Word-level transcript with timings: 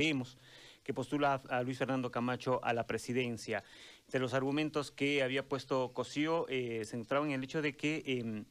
Vemos 0.00 0.38
que 0.82 0.94
postula 0.94 1.42
a 1.50 1.62
Luis 1.62 1.76
Fernando 1.76 2.10
Camacho 2.10 2.58
a 2.64 2.72
la 2.72 2.86
presidencia. 2.86 3.62
De 4.10 4.18
los 4.18 4.32
argumentos 4.32 4.90
que 4.90 5.22
había 5.22 5.46
puesto 5.46 5.92
Cosío 5.92 6.46
eh, 6.48 6.80
se 6.86 6.92
centraban 6.92 7.28
en 7.28 7.34
el 7.34 7.44
hecho 7.44 7.60
de 7.60 7.76
que 7.76 8.02
em, 8.06 8.46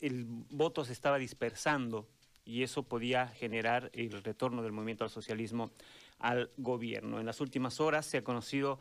el 0.00 0.26
voto 0.50 0.84
se 0.84 0.92
estaba 0.92 1.18
dispersando 1.18 2.08
y 2.44 2.64
eso 2.64 2.82
podía 2.82 3.28
generar 3.28 3.92
el 3.94 4.20
retorno 4.24 4.64
del 4.64 4.72
movimiento 4.72 5.04
al 5.04 5.10
socialismo 5.10 5.70
al 6.18 6.50
gobierno. 6.56 7.20
En 7.20 7.26
las 7.26 7.40
últimas 7.40 7.78
horas 7.78 8.04
se 8.04 8.16
ha 8.16 8.24
conocido 8.24 8.80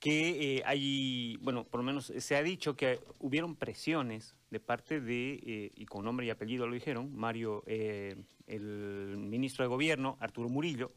que 0.00 0.56
eh, 0.56 0.62
hay, 0.66 1.36
bueno, 1.40 1.62
por 1.62 1.78
lo 1.78 1.84
menos 1.84 2.12
se 2.18 2.34
ha 2.34 2.42
dicho 2.42 2.74
que 2.74 2.98
hubieron 3.20 3.54
presiones 3.54 4.34
de 4.50 4.58
parte 4.58 5.00
de, 5.00 5.34
eh, 5.46 5.72
y 5.76 5.86
con 5.86 6.04
nombre 6.04 6.26
y 6.26 6.30
apellido 6.30 6.66
lo 6.66 6.74
dijeron, 6.74 7.14
Mario, 7.14 7.62
el 7.66 9.16
ministro 9.16 9.62
de 9.62 9.68
Gobierno, 9.68 10.16
Arturo 10.18 10.48
Murillo, 10.48 10.90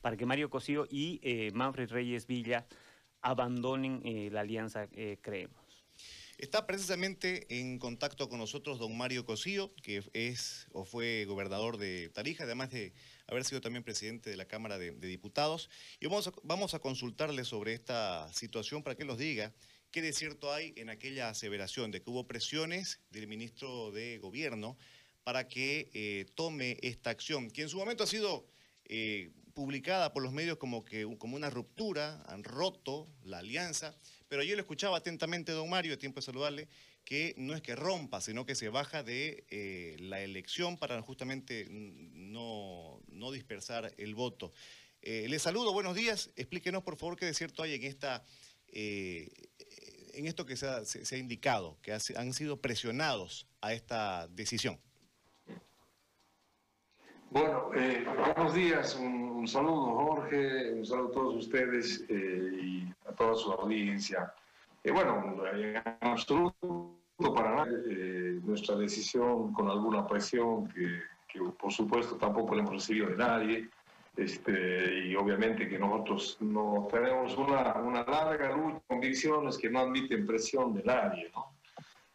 para 0.00 0.16
que 0.16 0.26
Mario 0.26 0.50
Cosío 0.50 0.86
y 0.90 1.20
eh, 1.22 1.50
Manfred 1.52 1.90
Reyes 1.90 2.26
Villa 2.26 2.66
abandonen 3.22 4.02
eh, 4.04 4.28
la 4.30 4.40
alianza 4.40 4.88
eh, 4.92 5.18
Creemos. 5.20 5.84
Está 6.38 6.66
precisamente 6.66 7.46
en 7.58 7.78
contacto 7.78 8.28
con 8.28 8.38
nosotros 8.38 8.78
don 8.78 8.96
Mario 8.96 9.24
Cosío, 9.24 9.74
que 9.82 10.02
es 10.12 10.68
o 10.72 10.84
fue 10.84 11.24
gobernador 11.24 11.78
de 11.78 12.10
Tarija, 12.10 12.44
además 12.44 12.70
de 12.70 12.92
haber 13.26 13.44
sido 13.44 13.62
también 13.62 13.82
presidente 13.82 14.28
de 14.28 14.36
la 14.36 14.44
Cámara 14.44 14.76
de, 14.76 14.92
Diputados. 14.92 15.70
Y 15.98 16.06
vamos 16.06 16.28
a, 16.28 16.32
vamos 16.42 16.78
consultarle 16.78 17.42
sobre 17.44 17.72
esta 17.72 18.30
situación 18.34 18.82
para 18.82 18.96
que 18.96 19.06
nos 19.06 19.16
diga 19.16 19.54
qué 19.90 20.02
de 20.02 20.12
cierto 20.12 20.52
hay 20.52 20.74
en 20.76 20.90
aquella 20.90 21.30
aseveración 21.30 21.90
de 21.90 22.02
que 22.02 22.10
hubo 22.10 22.26
presiones 22.26 23.00
del 23.08 23.28
ministro 23.28 23.90
de 23.90 24.18
Gobierno 24.18 24.76
para 25.24 25.48
que 25.48 26.26
tome 26.34 26.76
esta 26.82 27.08
acción, 27.08 27.50
que 27.50 27.62
en 27.62 27.70
su 27.70 27.78
momento 27.78 28.04
ha 28.04 28.06
sido 28.06 28.46
publicada 29.56 30.12
por 30.12 30.22
los 30.22 30.34
medios 30.34 30.58
como, 30.58 30.84
que, 30.84 31.08
como 31.18 31.34
una 31.34 31.48
ruptura, 31.48 32.22
han 32.26 32.44
roto 32.44 33.08
la 33.24 33.38
alianza, 33.38 33.96
pero 34.28 34.42
yo 34.42 34.54
le 34.54 34.60
escuchaba 34.60 34.98
atentamente, 34.98 35.52
don 35.52 35.70
Mario, 35.70 35.96
tiempo 35.96 36.20
de 36.20 36.26
saludarle, 36.26 36.68
que 37.06 37.34
no 37.38 37.54
es 37.54 37.62
que 37.62 37.74
rompa, 37.74 38.20
sino 38.20 38.44
que 38.44 38.54
se 38.54 38.68
baja 38.68 39.02
de 39.02 39.46
eh, 39.48 39.96
la 39.98 40.20
elección 40.20 40.76
para 40.76 41.00
justamente 41.00 41.66
no, 41.70 43.00
no 43.08 43.32
dispersar 43.32 43.94
el 43.96 44.14
voto. 44.14 44.52
Eh, 45.00 45.26
le 45.26 45.38
saludo, 45.38 45.72
buenos 45.72 45.96
días, 45.96 46.30
explíquenos 46.36 46.82
por 46.82 46.98
favor 46.98 47.16
qué 47.16 47.24
de 47.24 47.32
cierto 47.32 47.62
hay 47.62 47.74
en 47.74 47.84
esta... 47.84 48.24
en 48.68 50.26
esto 50.26 50.44
que 50.44 50.56
se 50.56 50.66
ha, 50.66 50.84
se 50.84 51.14
ha 51.14 51.18
indicado, 51.18 51.78
que 51.80 51.92
han 51.92 52.34
sido 52.34 52.60
presionados 52.60 53.46
a 53.62 53.72
esta 53.72 54.28
decisión. 54.28 54.78
Bueno, 57.38 57.68
eh, 57.74 58.02
buenos 58.34 58.54
días, 58.54 58.96
un, 58.96 59.46
saludo 59.46 59.94
Jorge, 59.94 60.72
un 60.72 60.86
saludo 60.86 61.08
a 61.08 61.12
todos 61.12 61.34
ustedes 61.34 62.02
eh, 62.08 62.50
y 62.62 62.94
a 63.06 63.12
toda 63.12 63.34
su 63.34 63.52
audiencia. 63.52 64.32
Eh, 64.82 64.90
bueno, 64.90 65.44
en 65.52 65.76
absoluto 66.00 66.96
para 67.34 67.56
nadie 67.56 68.40
nuestra 68.42 68.76
decisión 68.76 69.52
con 69.52 69.68
alguna 69.68 70.06
presión 70.06 70.66
que, 70.68 71.02
por 71.60 71.70
supuesto 71.70 72.16
tampoco 72.16 72.54
la 72.54 72.62
hemos 72.62 72.76
recibido 72.76 73.10
de 73.10 73.16
nadie. 73.16 73.68
Este, 74.16 75.06
y 75.06 75.14
obviamente 75.14 75.68
que 75.68 75.78
nosotros 75.78 76.38
no 76.40 76.88
tenemos 76.90 77.36
una, 77.36 77.74
una 77.74 78.02
larga 78.02 78.56
lucha, 78.56 78.80
convicciones 78.88 79.58
que 79.58 79.68
no 79.68 79.80
admiten 79.80 80.26
presión 80.26 80.72
de 80.72 80.82
nadie, 80.84 81.30
¿no? 81.34 81.55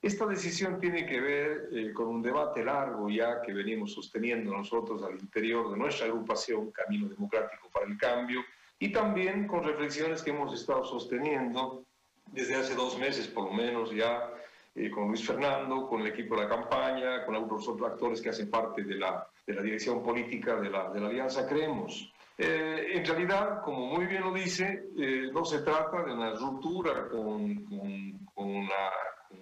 Esta 0.02 0.26
decisión 0.26 0.80
tiene 0.80 1.06
que 1.06 1.22
ver 1.22 1.70
eh, 1.72 1.94
con 1.94 2.08
un 2.08 2.24
debate 2.24 2.66
largo 2.66 3.08
ya 3.08 3.40
que 3.40 3.54
venimos 3.54 3.94
sosteniendo 3.94 4.52
nosotros 4.52 5.04
al 5.04 5.20
interior 5.20 5.70
de 5.70 5.78
nuestra 5.78 6.08
agrupación 6.08 6.72
Camino 6.72 7.08
Democrático 7.08 7.70
para 7.72 7.86
el 7.86 7.98
Cambio 8.00 8.42
y 8.80 8.92
también 8.92 9.46
con 9.46 9.64
reflexiones 9.64 10.24
que 10.24 10.32
hemos 10.32 10.60
estado 10.60 10.84
sosteniendo 10.86 11.86
desde 12.26 12.56
hace 12.56 12.74
dos 12.74 12.98
meses 12.98 13.28
por 13.28 13.46
lo 13.46 13.54
menos 13.54 13.92
ya 13.92 14.28
eh, 14.74 14.90
con 14.90 15.10
Luis 15.10 15.24
Fernando, 15.24 15.88
con 15.88 16.02
el 16.02 16.08
equipo 16.08 16.36
de 16.36 16.44
la 16.44 16.50
campaña, 16.50 17.24
con 17.24 17.36
algunos 17.36 17.68
otros 17.68 17.92
actores 17.92 18.22
que 18.22 18.30
hacen 18.30 18.50
parte 18.50 18.84
de 18.84 18.96
la, 18.96 19.28
de 19.46 19.54
la 19.54 19.62
dirección 19.62 20.02
política 20.02 20.56
de 20.56 20.72
la, 20.72 20.90
de 20.90 21.00
la 21.00 21.10
Alianza 21.10 21.48
Creemos. 21.48 22.12
Eh, 22.40 22.94
en 22.94 23.06
realidad, 23.06 23.62
como 23.62 23.86
muy 23.86 24.08
bien 24.08 24.24
lo 24.24 24.34
dice, 24.34 24.86
no 25.32 25.46
se 25.46 25.60
trata 25.60 26.04
de 26.04 26.14
una 26.14 26.32
ruptura 26.32 27.08
con, 27.08 27.66
con, 27.66 28.26
con 28.34 28.68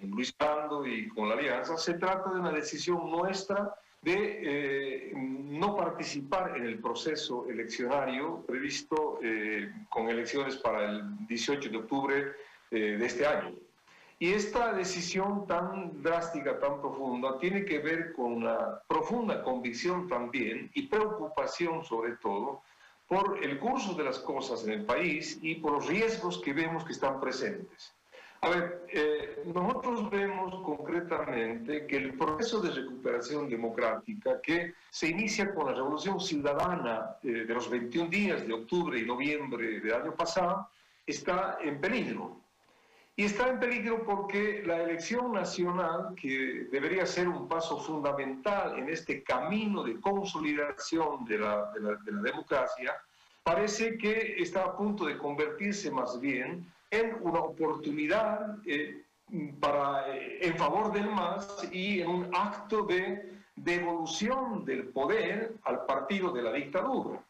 Luis 0.02 0.32
Pando 0.32 0.86
y 0.86 1.08
con 1.08 1.28
la 1.28 1.34
Alianza, 1.34 1.76
se 1.76 1.94
trata 1.94 2.32
de 2.32 2.40
una 2.40 2.52
decisión 2.52 3.10
nuestra 3.10 3.74
de 4.02 4.14
eh, 4.42 5.12
no 5.14 5.76
participar 5.76 6.56
en 6.56 6.64
el 6.64 6.78
proceso 6.78 7.46
eleccionario 7.48 8.42
previsto 8.46 9.18
eh, 9.22 9.70
con 9.90 10.08
elecciones 10.08 10.56
para 10.56 10.90
el 10.90 11.26
18 11.26 11.68
de 11.68 11.76
octubre 11.76 12.32
eh, 12.70 12.96
de 12.98 13.06
este 13.06 13.26
año. 13.26 13.54
Y 14.18 14.32
esta 14.32 14.72
decisión 14.72 15.46
tan 15.46 16.02
drástica, 16.02 16.58
tan 16.58 16.80
profunda, 16.80 17.38
tiene 17.38 17.64
que 17.64 17.78
ver 17.78 18.12
con 18.12 18.32
una 18.32 18.80
profunda 18.86 19.42
convicción 19.42 20.08
también 20.08 20.70
y 20.74 20.82
preocupación 20.88 21.84
sobre 21.84 22.16
todo 22.16 22.62
por 23.08 23.42
el 23.42 23.58
curso 23.58 23.94
de 23.94 24.04
las 24.04 24.18
cosas 24.18 24.64
en 24.64 24.72
el 24.72 24.84
país 24.84 25.38
y 25.42 25.56
por 25.56 25.72
los 25.72 25.86
riesgos 25.86 26.38
que 26.38 26.52
vemos 26.52 26.84
que 26.84 26.92
están 26.92 27.18
presentes. 27.18 27.94
A 28.42 28.48
ver, 28.48 28.86
eh, 28.88 29.42
nosotros 29.52 30.08
vemos 30.08 30.62
concretamente 30.64 31.86
que 31.86 31.98
el 31.98 32.14
proceso 32.14 32.58
de 32.62 32.70
recuperación 32.70 33.50
democrática 33.50 34.40
que 34.40 34.72
se 34.88 35.08
inicia 35.08 35.54
con 35.54 35.66
la 35.66 35.74
revolución 35.74 36.18
ciudadana 36.18 37.16
eh, 37.22 37.44
de 37.46 37.54
los 37.54 37.68
21 37.68 38.08
días 38.08 38.46
de 38.46 38.54
octubre 38.54 38.98
y 38.98 39.04
noviembre 39.04 39.80
del 39.80 39.92
año 39.92 40.14
pasado 40.14 40.70
está 41.06 41.58
en 41.60 41.82
peligro. 41.82 42.40
Y 43.14 43.24
está 43.24 43.48
en 43.48 43.60
peligro 43.60 44.06
porque 44.06 44.62
la 44.64 44.84
elección 44.84 45.32
nacional, 45.32 46.14
que 46.16 46.66
debería 46.72 47.04
ser 47.04 47.28
un 47.28 47.46
paso 47.46 47.78
fundamental 47.78 48.78
en 48.78 48.88
este 48.88 49.22
camino 49.22 49.82
de 49.82 50.00
consolidación 50.00 51.26
de 51.26 51.38
la, 51.40 51.70
de 51.72 52.12
la 52.12 52.22
democracia, 52.22 52.96
parece 53.42 53.98
que 53.98 54.36
está 54.38 54.64
a 54.64 54.76
punto 54.78 55.04
de 55.04 55.18
convertirse 55.18 55.90
más 55.90 56.18
bien 56.18 56.66
en 56.90 57.16
una 57.20 57.40
oportunidad 57.40 58.56
eh, 58.66 59.04
para, 59.60 60.14
eh, 60.14 60.38
en 60.42 60.56
favor 60.56 60.92
del 60.92 61.08
MAS 61.08 61.68
y 61.72 62.00
en 62.00 62.08
un 62.08 62.34
acto 62.34 62.82
de 62.82 63.38
devolución 63.54 64.64
del 64.64 64.88
poder 64.88 65.54
al 65.62 65.86
partido 65.86 66.32
de 66.32 66.42
la 66.42 66.52
dictadura. 66.52 67.24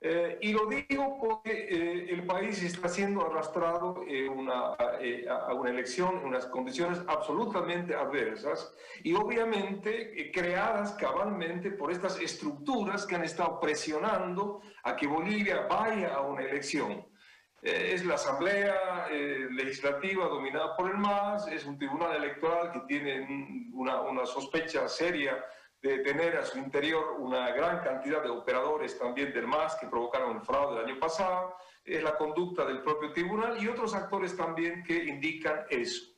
Eh, 0.00 0.38
y 0.42 0.52
lo 0.52 0.66
digo 0.66 1.18
porque 1.18 2.06
el 2.10 2.26
país 2.26 2.62
está 2.62 2.88
siendo 2.88 3.24
arrastrado 3.24 4.04
una, 4.30 4.74
a 4.74 5.54
una 5.54 5.70
elección 5.70 6.18
en 6.18 6.26
unas 6.26 6.44
condiciones 6.46 7.00
absolutamente 7.06 7.94
adversas 7.94 8.74
y 9.02 9.14
obviamente 9.14 10.30
creadas 10.30 10.92
cabalmente 10.94 11.70
por 11.70 11.90
estas 11.90 12.20
estructuras 12.20 13.06
que 13.06 13.14
han 13.14 13.24
estado 13.24 13.58
presionando 13.60 14.60
a 14.82 14.94
que 14.94 15.06
Bolivia 15.06 15.66
vaya 15.68 16.14
a 16.14 16.20
una 16.20 16.42
elección. 16.42 17.06
Eh, 17.64 17.94
es 17.94 18.04
la 18.04 18.16
Asamblea 18.16 19.06
eh, 19.10 19.48
Legislativa 19.50 20.26
dominada 20.26 20.76
por 20.76 20.90
el 20.90 20.98
MAS, 20.98 21.48
es 21.48 21.64
un 21.64 21.78
tribunal 21.78 22.14
electoral 22.14 22.70
que 22.70 22.80
tiene 22.80 23.70
una, 23.72 24.02
una, 24.02 24.26
sospecha 24.26 24.86
seria 24.86 25.42
de 25.80 26.00
tener 26.00 26.36
a 26.36 26.44
su 26.44 26.58
interior 26.58 27.16
una 27.18 27.52
gran 27.52 27.82
cantidad 27.82 28.22
de 28.22 28.28
operadores 28.28 28.98
también 28.98 29.32
del 29.32 29.46
MAS 29.46 29.76
que 29.76 29.86
provocaron 29.86 30.36
el 30.36 30.42
fraude 30.42 30.76
del 30.76 30.90
año 30.90 31.00
pasado, 31.00 31.56
es 31.82 32.02
la 32.02 32.18
conducta 32.18 32.66
del 32.66 32.82
propio 32.82 33.14
tribunal 33.14 33.56
y 33.62 33.66
otros 33.66 33.94
actores 33.94 34.36
también 34.36 34.84
que 34.84 35.02
indican 35.02 35.64
eso. 35.70 36.12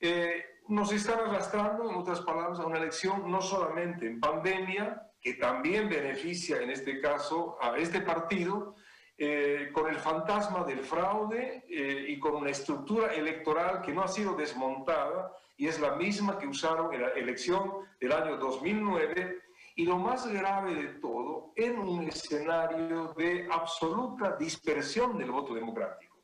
Eh, 0.00 0.42
nos 0.68 0.90
están 0.90 1.20
arrastrando, 1.20 1.90
en 1.90 1.96
otras 1.96 2.22
palabras, 2.22 2.60
a 2.60 2.66
una 2.66 2.78
elección 2.78 3.30
no 3.30 3.42
solamente 3.42 4.06
en 4.06 4.20
pandemia, 4.20 5.02
que 5.20 5.34
también 5.34 5.90
beneficia 5.90 6.62
en 6.62 6.70
este 6.70 6.98
caso 6.98 7.58
a 7.60 7.76
este 7.76 8.00
partido, 8.00 8.74
eh, 9.20 9.70
con 9.72 9.88
el 9.88 9.96
fantasma 9.96 10.62
del 10.62 10.78
fraude 10.78 11.64
eh, 11.68 12.04
y 12.06 12.20
con 12.20 12.36
una 12.36 12.50
estructura 12.50 13.12
electoral 13.12 13.82
que 13.82 13.92
no 13.92 14.04
ha 14.04 14.06
sido 14.06 14.34
desmontada 14.36 15.34
y 15.56 15.66
es 15.66 15.80
la 15.80 15.96
misma 15.96 16.38
que 16.38 16.46
usaron 16.46 16.94
en 16.94 17.02
la 17.02 17.08
elección 17.08 17.68
del 18.00 18.12
año 18.12 18.36
2009 18.36 19.40
y 19.74 19.86
lo 19.86 19.98
más 19.98 20.28
grave 20.28 20.72
de 20.72 20.88
todo, 21.00 21.52
en 21.56 21.80
un 21.80 22.06
escenario 22.06 23.12
de 23.16 23.48
absoluta 23.50 24.36
dispersión 24.36 25.18
del 25.18 25.32
voto 25.32 25.52
democrático. 25.52 26.16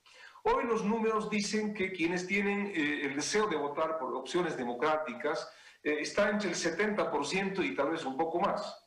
Hoy 0.45 0.63
los 0.63 0.85
números 0.85 1.29
dicen 1.29 1.75
que 1.75 1.91
quienes 1.91 2.29
tienen 2.29 2.69
eh, 2.69 3.07
el 3.07 3.17
deseo 3.17 3.49
de 3.49 3.57
votar 3.57 3.99
por 3.99 4.15
opciones 4.15 4.57
democráticas 4.57 5.51
está 5.83 6.31
entre 6.31 6.49
el 6.49 6.55
70% 6.55 7.63
y 7.63 7.75
tal 7.75 7.91
vez 7.91 8.07
un 8.07 8.17
poco 8.17 8.41
más. 8.41 8.84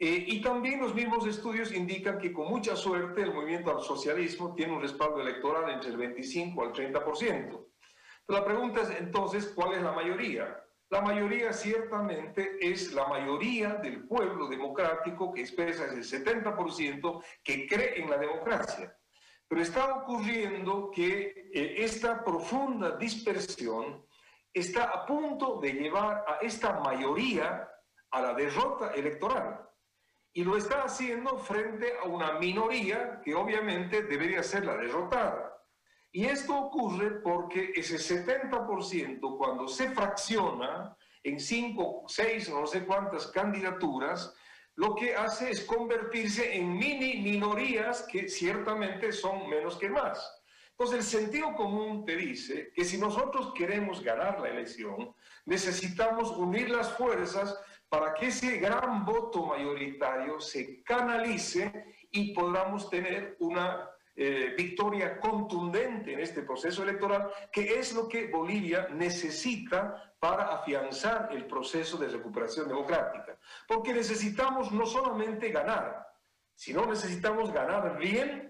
Eh, 0.00 0.24
y 0.28 0.40
también 0.40 0.80
los 0.80 0.94
mismos 0.94 1.26
estudios 1.26 1.72
indican 1.72 2.18
que 2.18 2.32
con 2.32 2.48
mucha 2.48 2.76
suerte 2.76 3.22
el 3.22 3.34
movimiento 3.34 3.76
al 3.76 3.82
socialismo 3.82 4.54
tiene 4.54 4.74
un 4.74 4.80
respaldo 4.80 5.20
electoral 5.20 5.70
entre 5.70 5.90
el 5.90 5.96
25 5.96 6.62
al 6.62 6.72
30%. 6.72 7.66
Pero 8.26 8.38
la 8.38 8.44
pregunta 8.44 8.82
es 8.82 8.90
entonces, 9.00 9.52
¿cuál 9.56 9.74
es 9.74 9.82
la 9.82 9.90
mayoría? 9.90 10.62
La 10.90 11.02
mayoría 11.02 11.52
ciertamente 11.52 12.58
es 12.60 12.92
la 12.92 13.08
mayoría 13.08 13.74
del 13.74 14.06
pueblo 14.06 14.48
democrático 14.48 15.32
que 15.32 15.40
expresa 15.40 15.84
el 15.86 16.04
70% 16.04 17.22
que 17.42 17.66
cree 17.66 18.00
en 18.00 18.08
la 18.08 18.18
democracia. 18.18 18.96
Pero 19.48 19.62
está 19.62 19.94
ocurriendo 19.96 20.90
que 20.90 21.50
eh, 21.52 21.74
esta 21.78 22.24
profunda 22.24 22.92
dispersión 22.92 24.06
está 24.52 24.84
a 24.84 25.04
punto 25.04 25.58
de 25.60 25.72
llevar 25.72 26.24
a 26.26 26.38
esta 26.40 26.80
mayoría 26.80 27.68
a 28.10 28.22
la 28.22 28.34
derrota 28.34 28.92
electoral. 28.94 29.67
Y 30.32 30.44
lo 30.44 30.56
está 30.56 30.82
haciendo 30.82 31.38
frente 31.38 31.94
a 32.02 32.06
una 32.06 32.38
minoría 32.38 33.20
que 33.24 33.34
obviamente 33.34 34.02
debería 34.02 34.42
ser 34.42 34.64
la 34.64 34.76
derrotada. 34.76 35.58
Y 36.12 36.24
esto 36.26 36.56
ocurre 36.56 37.20
porque 37.20 37.72
ese 37.74 37.96
70% 37.96 39.36
cuando 39.36 39.68
se 39.68 39.90
fracciona 39.90 40.96
en 41.22 41.38
5, 41.38 42.04
6, 42.06 42.48
no 42.50 42.66
sé 42.66 42.84
cuántas 42.84 43.26
candidaturas, 43.28 44.34
lo 44.76 44.94
que 44.94 45.14
hace 45.16 45.50
es 45.50 45.64
convertirse 45.64 46.56
en 46.56 46.78
mini 46.78 47.20
minorías 47.20 48.04
que 48.04 48.28
ciertamente 48.28 49.12
son 49.12 49.48
menos 49.48 49.76
que 49.76 49.90
más. 49.90 50.38
Entonces 50.70 50.98
el 50.98 51.20
sentido 51.20 51.56
común 51.56 52.04
te 52.04 52.14
dice 52.14 52.70
que 52.72 52.84
si 52.84 52.96
nosotros 52.96 53.52
queremos 53.52 54.00
ganar 54.00 54.38
la 54.38 54.50
elección, 54.50 55.12
necesitamos 55.44 56.30
unir 56.30 56.70
las 56.70 56.92
fuerzas 56.92 57.58
para 57.88 58.14
que 58.14 58.26
ese 58.26 58.58
gran 58.58 59.04
voto 59.04 59.46
mayoritario 59.46 60.40
se 60.40 60.82
canalice 60.82 61.96
y 62.10 62.32
podamos 62.32 62.90
tener 62.90 63.36
una 63.40 63.88
eh, 64.14 64.54
victoria 64.56 65.20
contundente 65.20 66.12
en 66.12 66.20
este 66.20 66.42
proceso 66.42 66.82
electoral, 66.82 67.30
que 67.52 67.78
es 67.78 67.94
lo 67.94 68.08
que 68.08 68.26
Bolivia 68.26 68.88
necesita 68.90 70.12
para 70.18 70.54
afianzar 70.54 71.28
el 71.32 71.46
proceso 71.46 71.96
de 71.96 72.08
recuperación 72.08 72.66
democrática. 72.68 73.38
Porque 73.66 73.92
necesitamos 73.92 74.72
no 74.72 74.84
solamente 74.86 75.50
ganar, 75.50 76.04
sino 76.54 76.84
necesitamos 76.86 77.52
ganar 77.52 77.96
bien 77.96 78.47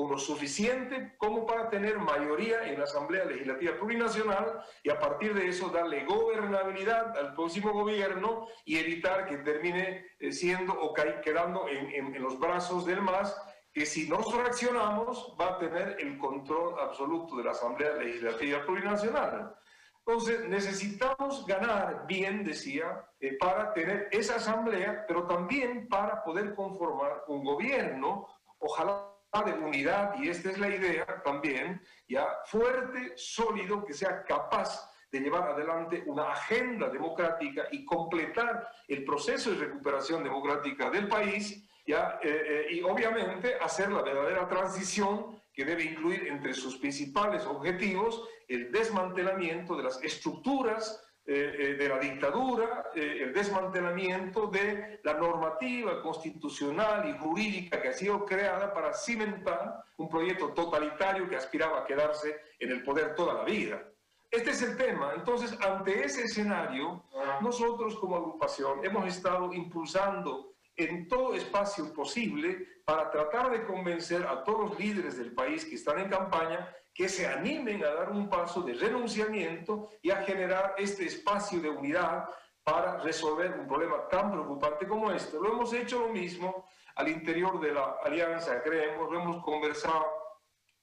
con 0.00 0.10
lo 0.10 0.18
suficiente 0.18 1.12
como 1.18 1.44
para 1.44 1.68
tener 1.68 1.98
mayoría 1.98 2.66
en 2.66 2.78
la 2.78 2.84
Asamblea 2.84 3.26
Legislativa 3.26 3.76
Plurinacional 3.76 4.64
y 4.82 4.88
a 4.88 4.98
partir 4.98 5.34
de 5.34 5.46
eso 5.46 5.68
darle 5.68 6.06
gobernabilidad 6.06 7.14
al 7.18 7.34
próximo 7.34 7.70
gobierno 7.74 8.46
y 8.64 8.78
evitar 8.78 9.26
que 9.26 9.36
termine 9.36 10.06
eh, 10.18 10.32
siendo 10.32 10.72
o 10.72 10.94
quedando 10.94 11.68
en, 11.68 12.14
en 12.14 12.22
los 12.22 12.40
brazos 12.40 12.86
del 12.86 13.02
MAS 13.02 13.36
que 13.74 13.84
si 13.84 14.08
no 14.08 14.22
reaccionamos 14.22 15.36
va 15.38 15.48
a 15.48 15.58
tener 15.58 15.98
el 16.00 16.16
control 16.16 16.80
absoluto 16.80 17.36
de 17.36 17.44
la 17.44 17.50
Asamblea 17.50 17.92
Legislativa 17.96 18.64
Plurinacional. 18.64 19.54
Entonces, 19.98 20.48
necesitamos 20.48 21.44
ganar 21.46 22.06
bien, 22.06 22.42
decía, 22.42 23.04
eh, 23.20 23.36
para 23.38 23.74
tener 23.74 24.08
esa 24.12 24.36
asamblea, 24.36 25.04
pero 25.06 25.26
también 25.26 25.88
para 25.88 26.24
poder 26.24 26.54
conformar 26.54 27.22
un 27.28 27.44
gobierno, 27.44 28.26
ojalá 28.58 29.09
de 29.38 29.52
unidad, 29.52 30.20
y 30.20 30.28
esta 30.28 30.50
es 30.50 30.58
la 30.58 30.68
idea 30.68 31.22
también, 31.24 31.80
ya 32.08 32.26
fuerte, 32.46 33.12
sólido, 33.16 33.84
que 33.84 33.94
sea 33.94 34.24
capaz 34.24 34.90
de 35.12 35.20
llevar 35.20 35.50
adelante 35.50 36.02
una 36.06 36.32
agenda 36.32 36.88
democrática 36.88 37.68
y 37.70 37.84
completar 37.84 38.68
el 38.88 39.04
proceso 39.04 39.52
de 39.52 39.66
recuperación 39.66 40.24
democrática 40.24 40.90
del 40.90 41.08
país 41.08 41.64
¿ya? 41.86 42.20
Eh, 42.22 42.66
eh, 42.70 42.74
y 42.74 42.82
obviamente 42.82 43.54
hacer 43.60 43.90
la 43.90 44.02
verdadera 44.02 44.48
transición 44.48 45.40
que 45.52 45.64
debe 45.64 45.84
incluir 45.84 46.28
entre 46.28 46.54
sus 46.54 46.76
principales 46.76 47.44
objetivos 47.44 48.22
el 48.46 48.70
desmantelamiento 48.70 49.76
de 49.76 49.84
las 49.84 50.02
estructuras 50.02 51.02
eh, 51.26 51.76
de 51.78 51.88
la 51.88 51.98
dictadura, 51.98 52.90
el 52.94 53.32
desmantelamiento 53.32 54.46
de 54.48 55.00
la 55.04 55.14
normativa 55.14 56.02
constitucional 56.02 57.08
y 57.08 57.18
jurídica 57.18 57.80
que 57.80 57.88
ha 57.88 57.92
sido 57.92 58.24
creada 58.24 58.72
para 58.72 58.92
cimentar 58.94 59.84
un 59.96 60.08
proyecto 60.08 60.48
totalitario 60.48 61.28
que 61.28 61.36
aspiraba 61.36 61.80
a 61.80 61.84
quedarse 61.84 62.40
en 62.58 62.70
el 62.70 62.82
poder 62.82 63.14
toda 63.14 63.34
la 63.34 63.44
vida. 63.44 63.82
Este 64.30 64.50
es 64.50 64.62
el 64.62 64.76
tema. 64.76 65.12
Entonces, 65.16 65.56
ante 65.60 66.04
ese 66.04 66.22
escenario, 66.22 67.04
nosotros 67.42 67.96
como 67.96 68.16
agrupación 68.16 68.84
hemos 68.84 69.06
estado 69.06 69.52
impulsando 69.52 70.54
en 70.76 71.08
todo 71.08 71.34
espacio 71.34 71.92
posible 71.92 72.66
para 72.84 73.10
tratar 73.10 73.50
de 73.50 73.64
convencer 73.64 74.26
a 74.26 74.42
todos 74.44 74.70
los 74.70 74.78
líderes 74.78 75.18
del 75.18 75.32
país 75.32 75.64
que 75.64 75.74
están 75.74 75.98
en 75.98 76.08
campaña 76.08 76.74
que 76.92 77.08
se 77.08 77.26
animen 77.26 77.84
a 77.84 77.94
dar 77.94 78.10
un 78.10 78.28
paso 78.28 78.62
de 78.62 78.74
renunciamiento 78.74 79.90
y 80.02 80.10
a 80.10 80.22
generar 80.22 80.74
este 80.76 81.06
espacio 81.06 81.60
de 81.60 81.70
unidad 81.70 82.28
para 82.62 82.98
resolver 82.98 83.52
un 83.58 83.66
problema 83.66 84.08
tan 84.08 84.30
preocupante 84.30 84.86
como 84.86 85.10
este. 85.10 85.38
Lo 85.38 85.52
hemos 85.52 85.72
hecho 85.72 86.00
lo 86.00 86.08
mismo 86.08 86.66
al 86.96 87.08
interior 87.08 87.60
de 87.60 87.72
la 87.72 87.96
alianza, 88.02 88.62
creemos, 88.62 89.10
lo 89.10 89.20
hemos 89.20 89.42
conversado 89.42 90.06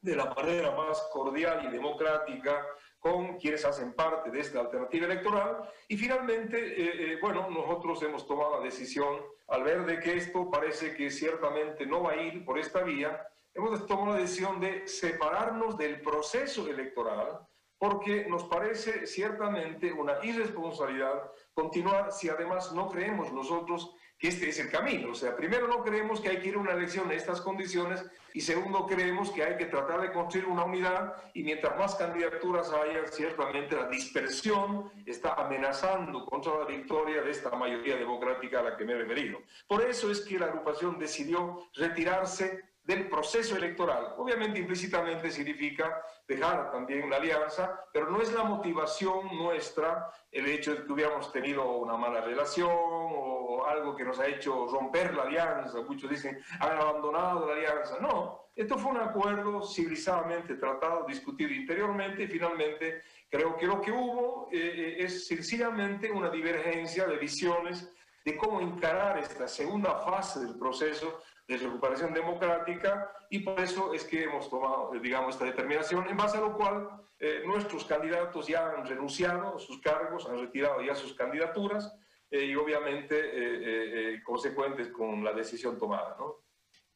de 0.01 0.15
la 0.15 0.33
manera 0.33 0.71
más 0.71 1.00
cordial 1.12 1.65
y 1.65 1.71
democrática 1.71 2.65
con 3.00 3.38
quienes 3.38 3.63
hacen 3.65 3.94
parte 3.94 4.31
de 4.31 4.39
esta 4.39 4.59
alternativa 4.59 5.06
electoral. 5.06 5.69
Y 5.88 5.98
finalmente, 5.98 6.57
eh, 6.57 7.13
eh, 7.13 7.19
bueno, 7.21 7.48
nosotros 7.50 8.01
hemos 8.04 8.25
tomado 8.25 8.57
la 8.57 8.65
decisión, 8.65 9.21
al 9.48 9.63
ver 9.63 9.86
de 9.86 10.00
que 10.00 10.18
esto 10.18 10.50
parece 10.50 10.95
que 10.95 11.09
ciertamente 11.09 11.86
no 11.86 12.04
va 12.04 12.12
a 12.12 12.21
ir 12.21 12.44
por 12.44 12.57
esta 12.57 12.83
vía, 12.83 13.27
hemos 13.57 13.86
tomado 13.88 14.13
la 14.13 14.21
decisión 14.21 14.59
de 14.59 14.88
separarnos 14.88 15.77
del 15.77 16.00
proceso 16.01 16.68
electoral 16.68 17.39
porque 17.80 18.25
nos 18.27 18.44
parece 18.45 19.06
ciertamente 19.06 19.92
una 19.92 20.24
irresponsabilidad 20.24 21.31
continuar 21.54 22.12
si 22.12 22.30
además 22.30 22.71
no 22.71 22.89
creemos 22.89 23.31
nosotros 23.31 23.94
que 24.18 24.30
este 24.30 24.50
es 24.50 24.59
el 24.59 24.71
camino. 24.71 25.12
O 25.12 25.15
sea, 25.15 25.36
primero 25.36 25.68
no 25.68 25.83
creemos 25.83 26.19
que 26.19 26.30
hay 26.30 26.39
que 26.39 26.48
ir 26.48 26.56
a 26.56 26.59
una 26.59 26.71
elección 26.71 27.06
en 27.12 27.18
estas 27.18 27.39
condiciones 27.39 28.04
y 28.33 28.42
segundo 28.42 28.88
creemos 28.88 29.30
que 29.30 29.44
hay 29.44 29.57
que 29.57 29.65
tratar 29.65 30.01
de 30.01 30.12
construir 30.12 30.48
una 30.48 30.65
unidad 30.65 31.13
y 31.36 31.44
mientras 31.44 31.77
más 31.77 31.95
candidaturas 31.95 32.71
haya, 32.74 33.06
ciertamente 33.07 33.75
la 33.75 33.88
dispersión 33.88 34.92
está 35.06 35.33
amenazando 35.36 36.25
contra 36.25 36.57
la 36.57 36.65
victoria 36.65 37.21
de 37.21 37.30
esta 37.30 37.51
mayoría 37.51 37.95
democrática 37.95 38.59
a 38.59 38.63
la 38.63 38.77
que 38.77 38.86
me 38.86 38.94
he 38.94 38.98
referido. 38.98 39.39
Por 39.68 39.83
eso 39.83 40.09
es 40.09 40.21
que 40.21 40.39
la 40.39 40.48
agrupación 40.48 40.98
decidió 40.98 41.68
retirarse 41.75 42.63
del 42.88 43.10
proceso 43.10 43.57
electoral. 43.57 44.16
Obviamente 44.18 44.60
implícitamente 44.60 45.30
significa 45.30 46.01
dejar 46.25 46.72
también 46.72 47.10
la 47.10 47.18
alianza, 47.18 47.84
pero 47.92 48.10
no 48.10 48.22
es 48.22 48.31
la 48.31 48.44
motivación 48.44 49.28
nuestra 49.36 50.10
el 50.31 50.48
hecho 50.48 50.74
de 50.74 50.86
que 50.86 50.94
hubiéramos 50.94 51.30
tenido 51.34 51.69
una 51.69 51.98
mala 51.98 52.22
relación 52.22 52.72
o 52.72 53.66
algo 53.68 53.94
que 53.94 54.06
nos 54.06 54.18
ha 54.19 54.28
hecho 54.28 54.68
romper 54.68 55.13
la 55.13 55.24
alianza. 55.24 55.81
Muchos 55.81 56.10
dicen, 56.10 56.42
han 56.62 56.78
abandonado 56.78 57.45
la 57.45 57.56
alianza. 57.56 58.00
No, 58.00 58.51
esto 58.56 58.78
fue 58.78 58.92
un 58.92 58.98
acuerdo 59.00 59.62
civilizadamente 59.64 60.56
tratado, 60.56 61.06
discutido 61.06 61.52
interiormente 61.52 62.23
y 62.23 62.28
finalmente 62.28 63.02
creo 63.30 63.57
que 63.57 63.68
lo 63.68 63.81
que 63.81 63.92
hubo 63.92 64.47
eh, 64.50 64.59
eh, 64.59 64.95
es 65.00 65.28
sencillamente 65.28 66.09
una 66.09 66.30
divergencia 66.30 67.06
de 67.06 67.18
visiones 67.18 67.94
de 68.23 68.38
cómo 68.38 68.62
encarar 68.62 69.18
esta 69.18 69.45
segunda 69.45 69.95
fase 70.00 70.40
del 70.40 70.57
proceso 70.57 71.21
de 71.47 71.57
recuperación 71.57 72.13
democrática 72.13 73.09
y 73.30 73.39
por 73.39 73.59
eso 73.59 73.94
es 73.94 74.04
que 74.04 74.23
hemos 74.23 74.49
tomado, 74.49 74.92
digamos, 75.01 75.35
esta 75.35 75.45
determinación, 75.45 76.07
en 76.09 76.18
base 76.18 76.37
a 76.37 76.42
lo 76.42 76.57
cual 76.57 76.89
eh, 77.19 77.42
nuestros 77.45 77.85
candidatos 77.85 78.47
ya 78.47 78.69
han 78.69 78.85
renunciado 78.85 79.56
a 79.56 79.59
sus 79.59 79.80
cargos, 79.80 80.27
han 80.27 80.39
retirado 80.39 80.81
ya 80.81 80.94
sus 80.94 81.13
candidaturas 81.13 81.94
eh, 82.30 82.45
y 82.45 82.56
obviamente 82.56 83.16
eh, 83.16 84.21
consecuentes 84.23 84.89
con 84.89 85.23
la 85.23 85.33
decisión 85.33 85.77
tomada. 85.77 86.18
¿no? 86.19 86.44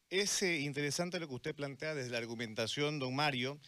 Es 0.09 0.41
interesante 0.41 1.19
lo 1.19 1.27
que 1.29 1.35
usted 1.35 1.55
plantea 1.55 1.95
desde 1.95 2.11
la 2.11 2.17
argumentación, 2.17 2.99
don 2.99 3.15
Mario, 3.15 3.59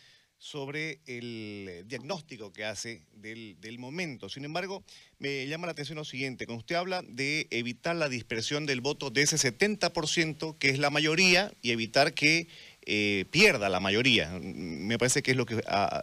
sobre 0.43 0.99
el 1.07 1.85
diagnóstico 1.87 2.51
que 2.51 2.65
hace 2.65 3.01
del, 3.13 3.79
momento. 3.79 4.27
Sin 4.27 4.43
embargo, 4.43 4.83
me 5.17 5.47
llama 5.47 5.67
la 5.67 5.71
atención 5.71 5.97
lo 5.97 6.03
siguiente, 6.03 6.45
cuando 6.45 6.59
usted 6.59 6.75
habla 6.75 7.01
de 7.07 7.47
evitar 7.49 7.95
la 7.95 8.09
dispersión 8.09 8.65
del 8.65 8.81
voto 8.81 9.09
de 9.09 9.21
ese 9.21 9.37
70%, 9.37 10.57
que 10.57 10.69
es 10.69 10.79
la 10.79 10.89
mayoría, 10.89 11.53
y 11.61 11.71
evitar 11.71 12.13
que 12.13 12.47
eh, 12.85 13.23
pierda 13.31 13.69
la 13.69 13.79
mayoría. 13.79 14.37
Me 14.41 14.97
parece 14.97 15.23
que 15.23 15.31
es 15.31 15.37
lo 15.37 15.45
que... 15.45 15.61
Ah, 15.65 16.01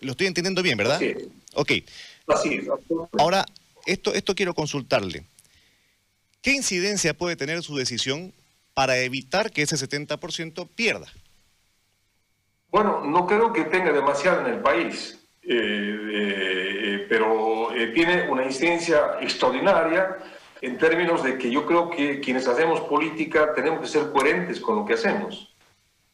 lo 0.00 0.12
estoy 0.12 0.26
entendiendo 0.26 0.62
bien, 0.62 0.78
¿verdad? 0.78 0.98
Sí. 0.98 1.12
Ok. 1.52 1.72
Así 2.28 2.60
Ahora, 3.18 3.44
esto, 3.84 4.14
esto 4.14 4.34
quiero 4.34 4.54
consultarle. 4.54 5.24
¿Qué 6.40 6.52
incidencia 6.52 7.12
puede 7.12 7.36
tener 7.36 7.62
su 7.62 7.76
decisión 7.76 8.32
para 8.72 8.98
evitar 9.00 9.50
que 9.50 9.60
ese 9.60 9.76
70% 9.76 10.66
pierda? 10.74 11.12
Bueno, 12.76 13.00
no 13.02 13.26
creo 13.26 13.54
que 13.54 13.64
tenga 13.64 13.90
demasiado 13.90 14.42
en 14.42 14.52
el 14.52 14.60
país, 14.60 15.18
eh, 15.42 15.48
eh, 16.12 17.06
pero 17.08 17.72
eh, 17.74 17.86
tiene 17.94 18.28
una 18.28 18.44
incidencia 18.44 19.16
extraordinaria 19.18 20.18
en 20.60 20.76
términos 20.76 21.22
de 21.22 21.38
que 21.38 21.50
yo 21.50 21.64
creo 21.64 21.88
que 21.88 22.20
quienes 22.20 22.46
hacemos 22.46 22.82
política 22.82 23.54
tenemos 23.54 23.80
que 23.80 23.86
ser 23.86 24.12
coherentes 24.12 24.60
con 24.60 24.76
lo 24.76 24.84
que 24.84 24.92
hacemos. 24.92 25.56